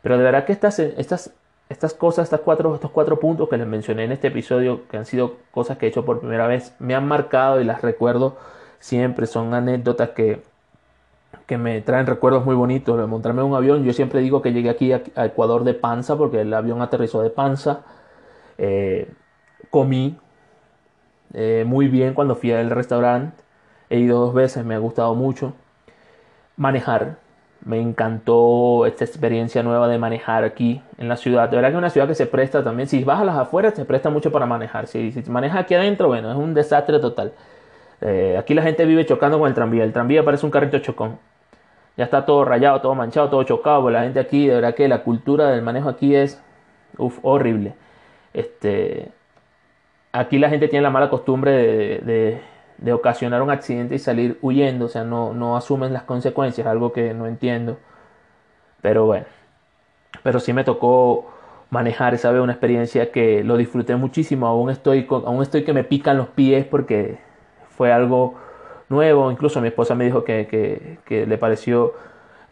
Pero 0.03 0.18
de 0.18 0.22
verdad 0.22 0.44
que 0.44 0.53
estas, 0.53 0.79
estas, 0.79 1.33
estas 1.70 1.94
cosas, 1.94 2.24
estas 2.24 2.40
cuatro, 2.40 2.74
estos 2.74 2.90
cuatro 2.90 3.18
puntos 3.18 3.48
que 3.48 3.57
les 3.57 3.66
mencioné 3.66 4.05
en 4.05 4.12
este 4.12 4.29
episodio, 4.29 4.87
que 4.88 4.98
han 4.98 5.07
sido 5.07 5.37
cosas 5.50 5.79
que 5.79 5.87
he 5.87 5.88
hecho 5.88 6.05
por 6.05 6.20
primera 6.20 6.46
vez, 6.46 6.74
me 6.79 6.94
han 6.94 7.09
marcado 7.09 7.59
y 7.62 7.64
las 7.64 7.81
recuerdo 7.81 8.37
siempre. 8.81 9.27
Son 9.27 9.55
anécdotas 9.55 10.11
que, 10.11 10.42
que 11.47 11.59
me 11.59 11.81
traen 11.81 12.07
recuerdos 12.07 12.44
muy 12.44 12.55
bonitos. 12.55 12.99
De 12.99 13.07
montarme 13.07 13.42
en 13.42 13.49
un 13.49 13.55
avión, 13.57 13.85
yo 13.85 13.92
siempre 13.92 14.20
digo 14.20 14.42
que 14.42 14.53
llegué 14.53 14.70
aquí 14.70 14.92
a, 14.92 15.03
Ecuador 15.25 15.64
de 15.64 15.75
panza, 15.75 16.16
porque 16.16 16.40
el 16.40 16.53
avión 16.55 16.83
aterrizó 16.83 17.23
de 17.23 17.31
panza. 17.31 17.81
Eh, 18.59 19.12
comí 19.70 20.16
eh, 21.35 21.64
muy 21.66 21.88
bien 21.88 22.14
cuando 22.14 22.37
fui 22.37 22.53
al 22.53 22.70
restaurante. 22.70 23.42
He 23.90 23.99
ido 23.99 24.20
dos 24.20 24.35
veces, 24.35 24.64
me 24.64 24.75
ha 24.75 24.79
gustado 24.79 25.14
mucho. 25.14 25.53
Manejar. 26.57 27.16
Me 27.64 27.81
encantó 27.81 28.85
esta 28.87 29.05
experiencia 29.05 29.62
nueva 29.62 29.88
de 29.88 29.99
manejar 29.99 30.44
aquí 30.44 30.83
en 30.99 31.09
la 31.09 31.16
ciudad. 31.16 31.49
De 31.49 31.57
verdad 31.57 31.70
que 31.70 31.75
es 31.75 31.79
una 31.79 31.90
ciudad 31.90 32.07
que 32.07 32.14
se 32.14 32.27
presta 32.27 32.62
también. 32.62 32.88
Si 32.88 33.03
vas 33.05 33.20
a 33.20 33.25
las 33.25 33.37
afueras, 33.37 33.75
se 33.75 33.85
presta 33.87 34.11
mucho 34.11 34.31
para 34.31 34.44
manejar. 34.47 34.87
Si, 34.87 35.12
si 35.12 35.31
manejas 35.31 35.61
aquí 35.61 35.75
adentro, 35.75 36.09
bueno, 36.09 36.31
es 36.31 36.37
un 36.37 36.53
desastre 36.53 36.99
total. 37.01 37.33
Eh, 38.05 38.37
aquí 38.38 38.53
la 38.53 38.62
gente 38.62 38.85
vive 38.85 39.07
chocando 39.07 39.38
con 39.38 39.49
el 39.49 39.55
tranvía. 39.55 39.83
El 39.83 39.93
tranvía 39.93 40.25
parece 40.25 40.47
un 40.47 40.53
carrito 40.53 40.79
chocón. 40.79 41.19
Ya 41.97 42.05
está 42.05 42.27
todo 42.27 42.45
rayado, 42.45 42.81
todo 42.81 42.95
manchado, 42.95 43.31
todo 43.31 43.43
chocado. 43.45 43.83
Pues 43.83 43.95
la 43.95 44.03
gente 44.03 44.21
aquí, 44.21 44.47
de 44.47 44.57
verdad 44.57 44.75
que 44.75 44.88
la 44.88 45.03
cultura 45.03 45.51
del 45.51 45.62
manejo 45.62 45.88
aquí 45.88 46.14
es 46.14 46.40
horrible. 46.99 47.75
Este, 48.35 49.11
aquí 50.12 50.38
la 50.38 50.51
gente 50.51 50.69
tiene 50.69 50.83
la 50.83 50.90
mala 50.90 51.09
costumbre 51.11 51.53
de, 51.53 52.40
de, 52.79 52.93
ocasionar 52.93 53.43
un 53.43 53.51
accidente 53.51 53.95
y 53.95 53.99
salir 53.99 54.38
huyendo. 54.43 54.87
O 54.87 54.88
sea, 54.88 55.05
no, 55.05 55.33
no 55.33 55.57
asumen 55.57 55.93
las 55.93 56.03
consecuencias, 56.03 56.67
algo 56.67 56.93
que 56.93 57.14
no 57.14 57.27
entiendo. 57.27 57.79
Pero 58.83 59.07
bueno, 59.07 59.27
pero 60.23 60.40
sí 60.40 60.53
me 60.53 60.64
tocó 60.64 61.33
manejar 61.71 62.14
esa 62.14 62.31
vez 62.31 62.43
una 62.43 62.53
experiencia 62.53 63.11
que 63.12 63.43
lo 63.45 63.57
disfruté 63.57 63.97
muchísimo. 63.97 64.47
Aún 64.47 64.71
estoy, 64.71 65.07
aún 65.11 65.43
estoy 65.43 65.64
que 65.64 65.73
me 65.73 65.85
pican 65.85 66.19
los 66.19 66.29
pies 66.29 66.67
porque 66.67 67.19
fue 67.77 67.93
algo 67.93 68.35
nuevo. 68.89 69.31
Incluso 69.31 69.61
mi 69.61 69.69
esposa 69.69 69.95
me 69.95 70.05
dijo 70.05 70.25
que, 70.25 70.99
le 71.09 71.39
pareció 71.39 71.95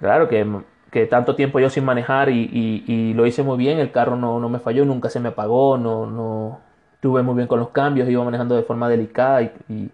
raro 0.01 0.29
que, 0.29 0.47
que, 0.91 1.07
tanto 1.07 1.35
tiempo 1.37 1.61
yo 1.61 1.71
sin 1.71 1.85
manejar 1.85 2.29
y, 2.31 3.15
lo 3.15 3.27
hice 3.27 3.43
muy 3.43 3.59
bien. 3.59 3.79
El 3.79 3.91
carro 3.91 4.17
no, 4.17 4.41
no, 4.41 4.49
me 4.49 4.59
falló, 4.59 4.85
nunca 4.85 5.09
se 5.11 5.21
me 5.21 5.31
apagó, 5.31 5.79
no, 5.79 6.07
no 6.07 6.61
tuve 7.01 7.23
muy 7.23 7.35
bien 7.35 7.49
con 7.49 7.59
los 7.59 7.71
cambios, 7.71 8.09
iba 8.09 8.23
manejando 8.25 8.55
de 8.55 8.63
forma 8.63 8.89
delicada 8.89 9.43
y, 9.43 9.51
y 9.69 9.91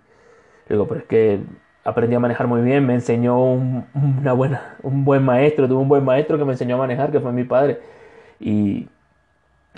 digo, 0.69 0.87
pero 0.87 1.01
es 1.01 1.07
que 1.07 1.41
aprendí 1.89 2.15
a 2.15 2.21
manejar 2.21 2.47
muy 2.47 2.61
bien, 2.61 2.85
me 2.85 2.93
enseñó 2.93 3.43
un, 3.43 3.87
una 3.95 4.35
buena, 4.35 4.77
un 4.83 5.07
buen 5.07 5.25
maestro, 5.25 5.67
tuve 5.67 5.81
un 5.81 5.89
buen 5.89 6.05
maestro 6.05 6.37
que 6.37 6.45
me 6.45 6.53
enseñó 6.53 6.75
a 6.75 6.79
manejar, 6.79 7.11
que 7.11 7.21
fue 7.21 7.33
mi 7.33 7.45
padre. 7.45 7.81
Y 8.39 8.89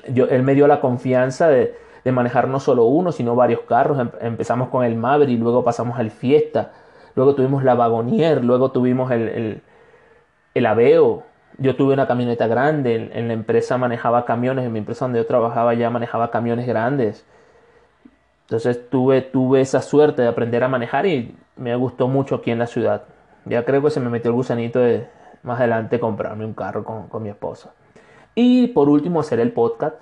yo, 0.08 0.26
él 0.26 0.42
me 0.42 0.54
dio 0.54 0.66
la 0.66 0.80
confianza 0.80 1.48
de, 1.48 1.74
de 2.04 2.12
manejar 2.12 2.48
no 2.48 2.60
solo 2.60 2.84
uno, 2.84 3.12
sino 3.12 3.34
varios 3.34 3.60
carros. 3.60 3.98
Em, 3.98 4.10
empezamos 4.20 4.68
con 4.68 4.84
el 4.84 4.96
Maverick, 4.96 5.40
luego 5.40 5.64
pasamos 5.64 5.98
al 5.98 6.10
Fiesta, 6.10 6.72
luego 7.14 7.34
tuvimos 7.34 7.64
la 7.64 7.74
Vagonier, 7.74 8.44
luego 8.44 8.70
tuvimos 8.70 9.10
el, 9.10 9.62
el, 10.54 10.66
Aveo. 10.66 11.24
Yo 11.58 11.76
tuve 11.76 11.94
una 11.94 12.06
camioneta 12.06 12.46
grande, 12.46 13.10
en, 13.12 13.28
la 13.28 13.34
empresa 13.34 13.76
manejaba 13.76 14.24
camiones, 14.24 14.64
en 14.64 14.72
mi 14.72 14.78
empresa 14.78 15.04
donde 15.04 15.18
yo 15.18 15.26
trabajaba 15.26 15.74
ya 15.74 15.90
manejaba 15.90 16.30
camiones 16.30 16.66
grandes. 16.66 17.26
Entonces 18.42 18.88
tuve, 18.88 19.20
tuve 19.22 19.60
esa 19.60 19.82
suerte 19.82 20.22
de 20.22 20.28
aprender 20.28 20.64
a 20.64 20.68
manejar 20.68 21.06
y 21.06 21.36
me 21.56 21.76
gustó 21.76 22.08
mucho 22.08 22.36
aquí 22.36 22.50
en 22.50 22.58
la 22.58 22.66
ciudad. 22.66 23.02
Ya 23.44 23.64
creo 23.64 23.82
que 23.82 23.90
se 23.90 24.00
me 24.00 24.10
metió 24.10 24.30
el 24.30 24.36
gusanito 24.36 24.80
de 24.80 25.06
más 25.42 25.58
adelante 25.58 26.00
comprarme 26.00 26.44
un 26.44 26.54
carro 26.54 26.82
con, 26.84 27.08
con 27.08 27.22
mi 27.22 27.28
esposa. 27.28 27.72
Y 28.34 28.68
por 28.68 28.88
último 28.88 29.20
hacer 29.20 29.40
el 29.40 29.52
podcast 29.52 29.96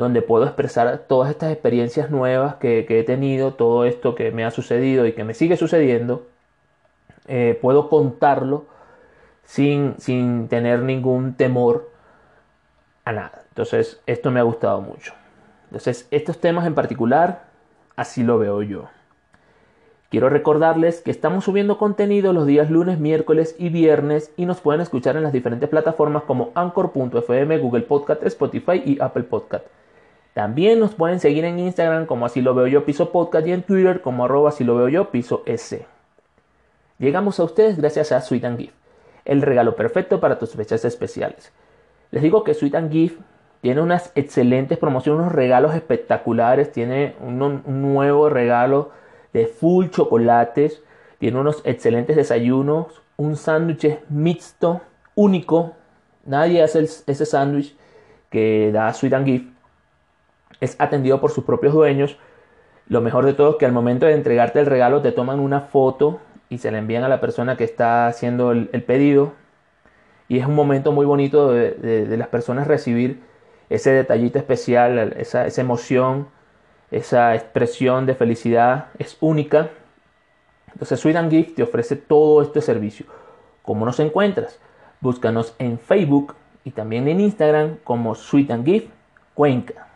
donde 0.00 0.22
puedo 0.22 0.44
expresar 0.44 1.04
todas 1.06 1.30
estas 1.30 1.52
experiencias 1.52 2.10
nuevas 2.10 2.56
que, 2.56 2.86
he 2.88 3.04
tenido, 3.04 3.54
todo 3.54 3.84
esto 3.84 4.16
que 4.16 4.32
me 4.32 4.44
ha 4.44 4.50
sucedido 4.50 5.06
y 5.06 5.12
que 5.12 5.22
me 5.22 5.34
sigue 5.34 5.56
sucediendo, 5.56 6.26
eh, 7.28 7.56
puedo 7.62 7.88
contarlo 7.88 8.64
sin, 9.44 9.94
sin 9.98 10.48
tener 10.48 10.80
ningún 10.80 11.34
temor 11.34 11.88
a 13.04 13.12
nada. 13.12 13.42
Entonces, 13.50 14.00
esto 14.06 14.30
me 14.32 14.40
ha 14.40 14.44
gustado 14.44 14.80
mucho. 14.80 15.12
Entonces, 15.66 16.08
estos 16.10 16.40
temas 16.40 16.66
en 16.66 16.74
particular, 16.74 17.44
así 17.94 18.24
lo 18.24 18.38
veo 18.38 18.62
yo. 18.62 18.88
Quiero 20.10 20.28
recordarles 20.28 21.02
que 21.02 21.12
estamos 21.12 21.44
subiendo 21.44 21.78
contenido 21.78 22.32
los 22.32 22.44
días 22.44 22.68
lunes, 22.68 22.98
miércoles 22.98 23.54
y 23.60 23.68
viernes 23.68 24.32
y 24.36 24.44
nos 24.44 24.60
pueden 24.60 24.80
escuchar 24.80 25.16
en 25.16 25.22
las 25.22 25.32
diferentes 25.32 25.68
plataformas 25.68 26.24
como 26.24 26.50
Anchor.fm, 26.56 27.58
Google 27.58 27.82
Podcast, 27.82 28.24
Spotify 28.24 28.82
y 28.84 29.00
Apple 29.00 29.22
Podcast. 29.22 29.66
También 30.34 30.78
nos 30.78 30.94
pueden 30.94 31.18
seguir 31.18 31.44
en 31.44 31.58
Instagram 31.58 32.06
como 32.06 32.26
así 32.26 32.40
lo 32.40 32.54
veo 32.54 32.66
yo 32.68 32.84
piso 32.84 33.10
podcast 33.10 33.46
y 33.46 33.52
en 33.52 33.62
Twitter 33.62 34.00
como 34.00 34.24
arroba 34.24 34.50
así 34.50 34.62
lo 34.62 34.76
veo 34.76 34.88
yo 34.88 35.10
piso 35.10 35.42
s. 35.46 35.84
Llegamos 36.98 37.40
a 37.40 37.44
ustedes 37.44 37.76
gracias 37.78 38.12
a 38.12 38.20
Sweet 38.20 38.44
and 38.44 38.58
Gift, 38.58 38.74
el 39.24 39.42
regalo 39.42 39.74
perfecto 39.74 40.20
para 40.20 40.38
tus 40.38 40.52
fechas 40.52 40.84
especiales. 40.84 41.52
Les 42.10 42.22
digo 42.22 42.44
que 42.44 42.54
Sweet 42.54 42.74
and 42.74 42.92
Gift 42.92 43.20
tiene 43.60 43.80
unas 43.80 44.12
excelentes 44.14 44.78
promociones, 44.78 45.22
unos 45.22 45.32
regalos 45.32 45.74
espectaculares, 45.74 46.72
tiene 46.72 47.16
un, 47.20 47.62
nuevo 47.66 48.28
regalo 48.28 48.90
de 49.32 49.46
full 49.46 49.88
chocolates, 49.88 50.82
tiene 51.18 51.38
unos 51.38 51.60
excelentes 51.64 52.16
desayunos, 52.16 53.02
un 53.16 53.36
sándwich 53.36 53.98
mixto, 54.08 54.80
único, 55.14 55.74
nadie 56.24 56.62
hace 56.62 56.80
ese 56.80 57.26
sándwich 57.26 57.76
que 58.30 58.70
da 58.72 58.92
Sweet 58.94 59.12
and 59.12 59.26
Gift 59.26 59.49
es 60.60 60.76
atendido 60.78 61.20
por 61.20 61.30
sus 61.30 61.44
propios 61.44 61.74
dueños. 61.74 62.16
Lo 62.88 63.00
mejor 63.00 63.24
de 63.24 63.34
todo 63.34 63.50
es 63.50 63.56
que 63.56 63.66
al 63.66 63.72
momento 63.72 64.06
de 64.06 64.14
entregarte 64.14 64.60
el 64.60 64.66
regalo 64.66 65.00
te 65.02 65.12
toman 65.12 65.40
una 65.40 65.60
foto 65.60 66.20
y 66.48 66.58
se 66.58 66.70
la 66.70 66.78
envían 66.78 67.04
a 67.04 67.08
la 67.08 67.20
persona 67.20 67.56
que 67.56 67.64
está 67.64 68.06
haciendo 68.06 68.52
el, 68.52 68.68
pedido. 68.84 69.32
Y 70.28 70.38
es 70.38 70.46
un 70.46 70.54
momento 70.54 70.92
muy 70.92 71.06
bonito 71.06 71.52
de, 71.52 72.16
las 72.16 72.28
personas 72.28 72.66
recibir 72.66 73.22
ese 73.68 73.90
detallito 73.90 74.38
especial, 74.38 75.14
esa, 75.16 75.46
esa 75.46 75.60
emoción, 75.60 76.28
esa 76.90 77.34
expresión 77.34 78.06
de 78.06 78.14
felicidad 78.14 78.86
es 78.98 79.16
única. 79.20 79.70
Entonces 80.72 80.98
Sweet 81.00 81.16
and 81.16 81.30
Gift 81.30 81.54
te 81.54 81.62
ofrece 81.62 81.96
todo 81.96 82.42
este 82.42 82.60
servicio. 82.60 83.06
¿Cómo 83.62 83.86
nos 83.86 84.00
encuentras? 84.00 84.58
Búscanos 85.00 85.54
en 85.58 85.78
Facebook 85.78 86.34
y 86.64 86.72
también 86.72 87.06
en 87.08 87.20
Instagram 87.20 87.76
como 87.84 88.14
Sweet 88.14 88.50
and 88.50 88.64
Gift 88.64 88.88
Cuenca. 89.34 89.89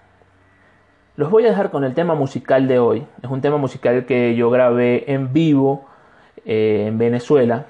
Los 1.17 1.31
voy 1.31 1.45
a 1.45 1.51
dejar 1.51 1.71
con 1.71 1.85
el 1.85 1.95
tema 1.95 2.15
musical 2.17 2.67
de 2.67 2.81
hoy. 2.81 3.07
Es 3.23 3.31
un 3.31 3.41
tema 3.41 3.57
musical 3.57 4.05
que 4.05 4.35
yo 4.35 4.51
grabé 4.51 5.13
en 5.13 5.33
vivo 5.33 5.87
eh, 6.45 6.87
en 6.89 6.99
Venezuela. 6.99 7.67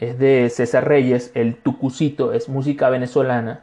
Es 0.00 0.18
de 0.18 0.50
César 0.50 0.88
Reyes, 0.88 1.30
el 1.34 1.54
Tucucito, 1.56 2.32
es 2.32 2.48
música 2.48 2.90
venezolana. 2.90 3.60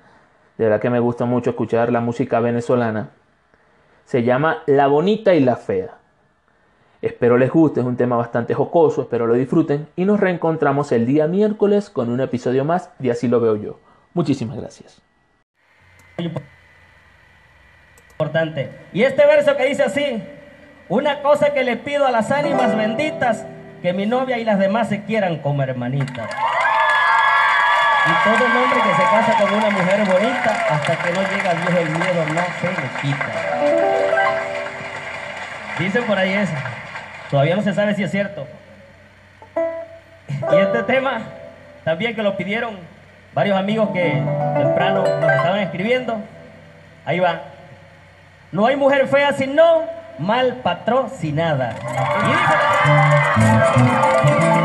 De 0.57 0.65
verdad 0.65 0.79
que 0.79 0.89
me 0.89 1.01
gusta 1.01 1.25
mucho 1.25 1.49
escuchar 1.49 1.91
la 1.91 1.99
música 1.99 2.39
venezolana. 2.39 3.09
Se 4.05 4.23
llama 4.23 4.63
La 4.65 4.87
Bonita 4.87 5.35
y 5.35 5.41
la 5.41 5.57
Fea. 5.57 5.97
Espero 7.01 7.37
les 7.37 7.51
guste, 7.51 7.81
es 7.81 7.85
un 7.85 7.97
tema 7.97 8.15
bastante 8.15 8.53
jocoso, 8.53 9.03
espero 9.03 9.25
lo 9.25 9.33
disfruten 9.33 9.87
y 9.95 10.03
nos 10.03 10.19
reencontramos 10.19 10.91
el 10.91 11.05
día 11.05 11.27
miércoles 11.27 11.89
con 11.89 12.09
un 12.09 12.19
episodio 12.19 12.65
más 12.65 12.91
de 12.99 13.11
Así 13.11 13.27
lo 13.27 13.39
veo 13.39 13.55
yo. 13.57 13.79
Muchísimas 14.13 14.57
gracias. 14.57 15.01
Y 18.91 19.03
este 19.03 19.25
verso 19.25 19.55
que 19.55 19.65
dice 19.67 19.83
así, 19.83 20.21
una 20.89 21.21
cosa 21.21 21.53
que 21.53 21.63
le 21.63 21.77
pido 21.77 22.05
a 22.05 22.11
las 22.11 22.31
ánimas 22.31 22.75
benditas, 22.75 23.45
que 23.81 23.93
mi 23.93 24.05
novia 24.05 24.37
y 24.37 24.43
las 24.43 24.59
demás 24.59 24.89
se 24.89 25.03
quieran 25.03 25.37
como 25.37 25.63
hermanitas. 25.63 26.29
Y 28.05 28.23
todo 28.25 28.45
hombre 28.45 28.81
que 28.81 28.93
se 28.93 29.03
casa 29.03 29.37
con 29.39 29.53
una 29.53 29.69
mujer 29.69 29.99
bonita, 29.99 30.67
hasta 30.69 30.97
que 30.97 31.13
no 31.13 31.21
llega 31.21 31.51
al 31.51 31.57
viejo 31.59 31.77
el 31.79 31.89
miedo 31.91 32.25
no 32.33 32.41
se 32.59 32.67
le 32.67 32.89
quita. 33.01 33.31
Dicen 35.79 36.03
por 36.03 36.17
ahí 36.17 36.33
eso. 36.33 36.55
Todavía 37.31 37.55
no 37.55 37.61
se 37.61 37.73
sabe 37.73 37.95
si 37.95 38.03
es 38.03 38.11
cierto. 38.11 38.45
Y 39.55 40.57
este 40.57 40.83
tema, 40.83 41.21
también 41.85 42.13
que 42.15 42.21
lo 42.21 42.35
pidieron 42.35 42.79
varios 43.33 43.57
amigos 43.57 43.91
que 43.93 44.21
temprano 44.57 45.03
nos 45.03 45.31
estaban 45.31 45.59
escribiendo. 45.61 46.21
Ahí 47.05 47.21
va. 47.21 47.43
No 48.51 48.65
hay 48.65 48.75
mujer 48.75 49.07
fea 49.07 49.31
sino 49.33 49.83
mal 50.17 50.57
patrocinada. 50.63 51.75
Y 54.55 54.58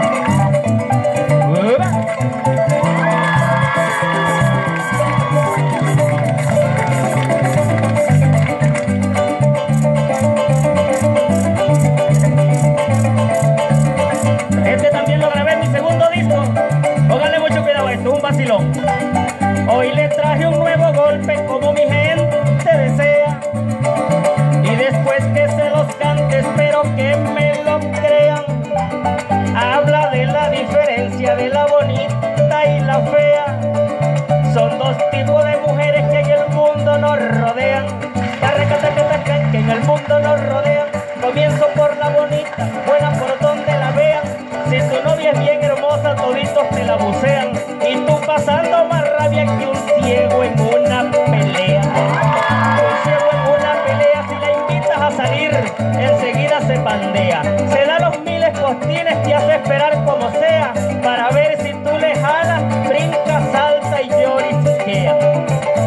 enseguida 55.98 56.60
se 56.66 56.78
pandea. 56.80 57.42
Se 57.70 57.84
da 57.84 57.98
los 57.98 58.18
miles 58.20 58.50
postines, 58.58 59.22
te 59.22 59.34
hace 59.34 59.56
esperar 59.56 60.04
como 60.04 60.30
sea, 60.32 60.72
para 61.02 61.30
ver 61.30 61.56
si 61.62 61.72
tú 61.72 61.98
le 61.98 62.14
jalas, 62.16 62.62
brinca, 62.88 63.40
salta 63.52 64.02
y 64.02 64.08
llorisquea. 64.08 65.14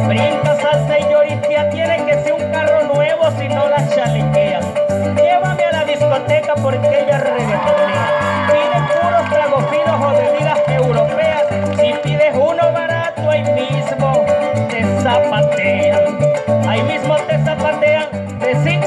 Brinca, 0.07 0.55
salta 0.61 0.99
y 0.99 1.03
llorisquea, 1.11 1.69
tiene 1.69 2.05
que 2.05 2.23
ser 2.23 2.33
un 2.33 2.51
carro 2.51 2.83
nuevo 2.93 3.31
si 3.37 3.47
no 3.49 3.67
la 3.67 3.87
chalequea. 3.89 4.59
Llévame 5.15 5.63
a 5.63 5.71
la 5.71 5.85
discoteca 5.85 6.55
porque 6.55 7.03
ella 7.03 7.17
reggaetonea. 7.19 8.47
Pide 8.51 9.01
puros 9.01 9.29
tragos 9.29 9.65
finos 9.69 10.01
o 10.01 10.17
bebidas 10.17 10.59
europeas. 10.67 11.43
Si 11.79 11.93
pides 12.03 12.33
uno 12.35 12.71
barato, 12.71 13.29
ahí 13.29 13.43
mismo 13.43 14.25
te 14.69 14.83
zapatean. 15.01 16.17
Ahí 16.67 16.81
mismo 16.83 17.15
te 17.17 17.37
zapatean. 17.43 18.07
De 18.39 18.55
5 18.63 18.86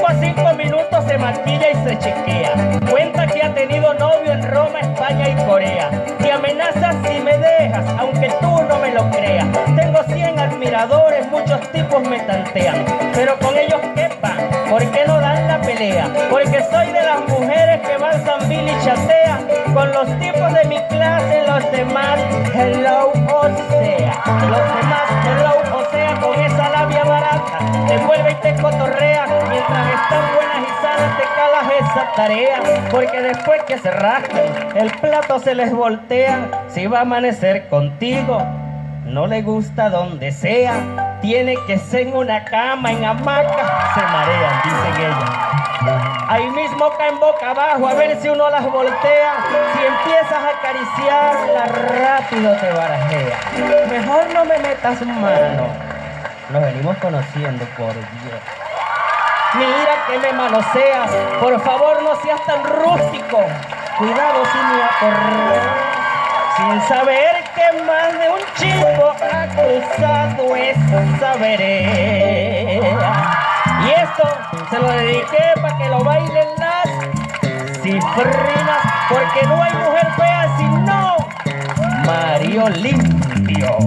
se 1.11 1.17
maquilla 1.17 1.71
y 1.71 1.75
se 1.83 1.99
chequea. 1.99 2.53
Cuenta 2.89 3.27
que 3.27 3.43
ha 3.43 3.53
tenido 3.53 3.93
novio 3.95 4.31
en 4.31 4.43
Roma, 4.49 4.79
España 4.79 5.27
y 5.27 5.35
Corea. 5.45 5.89
Te 6.19 6.31
amenazas 6.31 6.95
si 7.05 7.19
me 7.19 7.37
dejas, 7.37 7.85
aunque 7.99 8.29
tú 8.39 8.63
no 8.63 8.79
me 8.79 8.91
lo 8.91 9.09
creas. 9.11 9.45
Tengo 9.75 10.01
100 10.03 10.39
admiradores, 10.39 11.29
muchos 11.29 11.59
tipos 11.71 12.01
me 12.07 12.19
tantean. 12.21 12.85
Pero 13.13 13.37
con 13.39 13.57
ellos 13.57 13.81
quepa, 13.93 14.37
¿por 14.69 14.89
qué 14.91 15.03
no 15.05 15.19
dan 15.19 15.49
la 15.49 15.59
pelea? 15.59 16.07
Porque 16.29 16.63
soy 16.71 16.87
de 16.87 17.03
las 17.03 17.27
mujeres 17.27 17.81
que 17.81 17.97
van 17.97 18.21
Bill 18.47 18.69
y 18.69 18.85
chatea. 18.85 19.39
Con 19.73 19.91
los 19.91 20.07
tipos 20.19 20.53
de 20.53 20.63
mi 20.65 20.79
clase, 20.87 21.43
los 21.45 21.71
demás, 21.73 22.19
hello, 22.53 23.11
o 23.11 23.43
sea. 23.79 24.23
Los 24.49 24.65
demás, 24.75 25.07
hello, 25.25 25.77
o 25.77 25.91
sea, 25.91 26.15
con 26.21 26.39
esa 26.39 26.69
labia 26.69 27.03
barata. 27.03 27.59
Te 27.87 27.97
vuelve 27.97 28.31
y 28.31 28.35
te 28.35 28.55
cotorrea. 28.61 29.25
Mientras 29.49 29.87
están 29.87 30.35
buenas 30.35 30.61
y 30.67 30.70
te 30.81 31.23
calas 31.35 31.71
esa 31.79 32.11
tarea. 32.15 32.61
Porque 32.89 33.21
después 33.21 33.63
que 33.63 33.77
se 33.77 33.91
rascan, 33.91 34.75
el 34.75 34.91
plato 34.99 35.39
se 35.39 35.55
les 35.55 35.73
voltea. 35.73 36.47
Si 36.69 36.87
va 36.87 36.99
a 36.99 37.01
amanecer 37.01 37.67
contigo, 37.69 38.41
no 39.05 39.27
le 39.27 39.41
gusta 39.41 39.89
donde 39.89 40.31
sea. 40.31 41.19
Tiene 41.21 41.55
que 41.67 41.77
ser 41.77 42.07
en 42.07 42.15
una 42.15 42.43
cama, 42.45 42.91
en 42.91 43.05
hamaca, 43.05 43.93
se 43.93 44.01
marean, 44.01 44.61
dicen 44.63 45.05
ellas. 45.05 45.51
Ahí 46.27 46.49
mismo 46.49 46.89
caen 46.97 47.19
boca 47.19 47.51
abajo 47.51 47.87
a 47.87 47.93
ver 47.93 48.17
si 48.21 48.29
uno 48.29 48.49
las 48.49 48.63
voltea. 48.63 49.33
Si 49.73 49.85
empiezas 49.85 50.33
a 50.33 50.49
acariciarla, 50.49 51.65
rápido 51.65 52.55
te 52.55 52.71
barajea. 52.71 53.37
Mejor 53.89 54.33
no 54.33 54.45
me 54.45 54.57
metas 54.59 55.01
mano. 55.01 55.67
Nos 56.51 56.61
venimos 56.61 56.97
conociendo 56.97 57.65
por 57.77 57.93
Dios. 57.93 58.60
Mira 59.55 60.05
que 60.07 60.17
me 60.17 60.31
manoseas. 60.31 61.11
Por 61.41 61.59
favor, 61.61 62.01
no 62.03 62.15
seas 62.21 62.41
tan 62.45 62.63
rústico. 62.63 63.39
Cuidado 63.97 64.45
si 64.45 64.57
me 64.57 64.83
acorreas. 64.83 65.91
Sin 66.55 66.81
saber 66.87 67.43
que 67.55 67.83
más 67.83 68.13
de 68.17 68.29
un 68.29 68.39
chico 68.55 69.13
ha 69.21 69.47
cruzado 69.47 70.55
esa 70.55 71.35
vereda. 71.35 73.01
Y 73.85 73.89
esto 73.89 74.23
se 74.69 74.79
lo 74.79 74.89
dediqué 74.89 75.53
para 75.61 75.77
que 75.77 75.89
lo 75.89 76.03
bailen 76.03 76.47
las 76.57 76.87
cifrinas, 77.81 78.81
porque 79.09 79.45
no 79.47 79.61
hay 79.61 79.73
mujer 79.73 80.07
fea 80.15 80.47
sino 80.57 81.17
Mario 82.05 82.69
Limpio. 82.69 83.77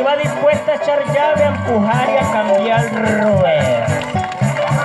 Y 0.00 0.02
va 0.02 0.16
dispuesta 0.16 0.72
a 0.72 0.74
echar 0.76 1.04
llave, 1.12 1.44
a 1.44 1.48
empujar 1.48 2.08
y 2.08 2.16
a 2.16 2.32
cambiar 2.32 3.22
ruedas. 3.22 3.90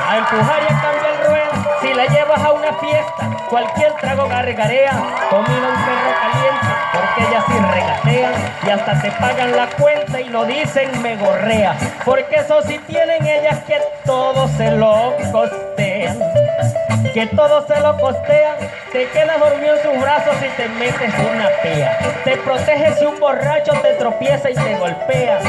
A 0.07 0.17
empujar 0.17 0.61
y 0.61 0.73
a 0.73 0.81
cambiar 0.81 1.27
ruedas. 1.27 1.67
Si 1.81 1.93
la 1.93 2.05
llevas 2.07 2.43
a 2.43 2.51
una 2.51 2.73
fiesta, 2.73 3.29
cualquier 3.49 3.93
trago 3.93 4.27
gargarea, 4.27 4.91
comida 5.29 5.69
un 5.69 5.85
perro 5.85 6.11
caliente, 6.21 6.67
porque 6.93 7.29
ellas 7.29 7.43
sí 7.47 7.53
regatean 7.71 8.33
y 8.65 8.69
hasta 8.69 9.01
te 9.01 9.11
pagan 9.11 9.55
la 9.55 9.67
cuenta 9.67 10.19
y 10.19 10.29
no 10.29 10.43
dicen 10.45 11.01
me 11.01 11.15
gorrea. 11.15 11.77
Porque 12.03 12.35
eso 12.35 12.61
sí 12.63 12.79
tienen 12.87 13.25
ellas 13.25 13.59
que 13.65 13.79
todo 14.05 14.47
se 14.49 14.71
lo 14.71 15.13
costean. 15.31 16.44
Que 17.13 17.27
todo 17.27 17.65
se 17.67 17.79
lo 17.79 17.97
costean, 17.97 18.57
te 18.91 19.07
quedas 19.09 19.39
dormido 19.39 19.75
en 19.75 19.81
sus 19.83 20.01
brazos 20.01 20.35
y 20.41 20.49
te 20.57 20.67
metes 20.69 21.13
una 21.31 21.49
pea. 21.61 21.97
Te 22.23 22.37
proteges 22.37 22.99
si 22.99 23.05
un 23.05 23.19
borracho 23.19 23.71
te 23.81 23.93
tropieza 23.93 24.49
y 24.49 24.53
te 24.53 24.75
golpea. 24.75 25.39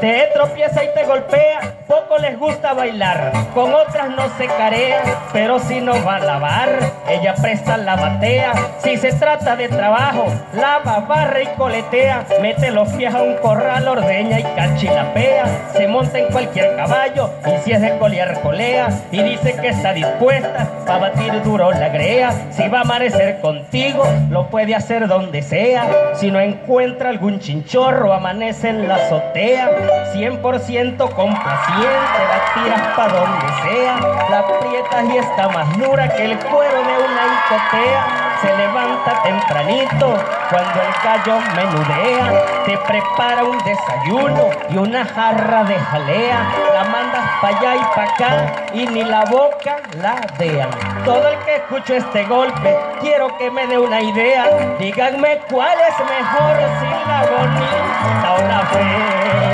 Te 0.00 0.28
tropieza 0.34 0.84
y 0.84 0.88
te 0.92 1.04
golpea, 1.04 1.60
poco 1.88 2.18
les 2.18 2.38
gusta 2.38 2.74
bailar, 2.74 3.32
con 3.54 3.72
otras 3.72 4.10
no 4.10 4.28
se 4.36 4.46
carea, 4.46 5.02
pero 5.32 5.58
si 5.58 5.80
no 5.80 5.92
va 6.04 6.16
a 6.16 6.20
lavar, 6.20 6.68
ella 7.08 7.34
presta 7.34 7.78
la 7.78 7.96
batea. 7.96 8.52
Si 8.78 8.98
se 8.98 9.12
trata 9.12 9.56
de 9.56 9.68
trabajo, 9.68 10.26
lava, 10.52 11.00
barra 11.00 11.42
y 11.42 11.46
coletea, 11.56 12.26
mete 12.42 12.70
los 12.70 12.88
pies 12.90 13.14
a 13.14 13.22
un 13.22 13.36
corral, 13.36 13.88
ordeña 13.88 14.38
y 14.40 14.42
cachilapea, 14.42 15.46
se 15.72 15.88
monta 15.88 16.18
en 16.18 16.30
cualquier 16.30 16.76
caballo 16.76 17.30
y 17.46 17.64
si 17.64 17.72
es 17.72 17.80
de 17.80 17.96
colear 17.98 18.40
colea 18.42 18.88
y 19.10 19.22
dice 19.22 19.54
que 19.54 19.68
está 19.68 19.92
dispuesta 19.92 20.68
para 20.86 20.98
batir 20.98 21.42
duro 21.42 21.70
la 21.72 21.88
grea. 21.88 22.32
Si 22.50 22.68
va 22.68 22.78
a 22.78 22.82
amanecer 22.82 23.40
contigo, 23.40 24.04
lo 24.30 24.48
puede 24.50 24.74
hacer 24.74 25.08
donde 25.08 25.42
sea. 25.42 25.86
Si 26.14 26.30
no 26.30 26.40
encuentra 26.40 27.08
algún 27.08 27.40
chinchorro, 27.40 28.12
amanece 28.12 28.68
en 28.68 28.88
la 28.88 28.96
azotea. 28.96 29.70
100% 30.12 30.96
complaciente, 31.14 32.18
la 32.30 32.54
tiras 32.54 32.82
pa' 32.96 33.08
donde 33.08 33.46
sea. 33.62 33.96
La 34.30 34.38
aprietas 34.40 35.04
y 35.12 35.18
está 35.18 35.48
más 35.48 35.78
dura 35.78 36.08
que 36.08 36.24
el 36.24 36.38
cuero 36.38 36.78
de 36.82 37.04
una 37.04 37.22
icotea. 37.36 38.22
Se 38.40 38.54
levanta 38.54 39.22
tempranito 39.22 40.14
cuando 40.50 40.82
el 40.82 40.92
gallo 41.02 41.38
menudea. 41.54 42.44
Te 42.64 42.76
prepara 42.78 43.44
un 43.44 43.58
desayuno 43.64 44.50
y 44.68 44.76
una 44.76 45.04
jarra 45.04 45.64
de 45.64 45.78
jalea. 45.78 46.46
La 46.74 46.84
mandas 46.84 47.24
pa' 47.40 47.48
allá 47.48 47.76
y 47.76 47.84
pa' 47.94 48.04
acá 48.04 48.52
y 48.74 48.86
ni 48.86 49.04
la 49.04 49.24
boca 49.24 49.76
la 50.00 50.16
dean. 50.38 50.70
Todo 51.04 51.28
el 51.28 51.38
que 51.40 51.56
escucho 51.56 51.94
este 51.94 52.24
golpe, 52.24 52.76
quiero 53.00 53.36
que 53.38 53.50
me 53.50 53.66
dé 53.66 53.78
una 53.78 54.00
idea. 54.00 54.46
Díganme 54.78 55.38
cuál 55.50 55.78
es 55.80 55.98
mejor 55.98 56.56
si 56.80 57.08
la 57.08 57.20
bonita 57.30 58.34
o 58.34 58.48
la 58.48 58.60
fea. 58.66 59.45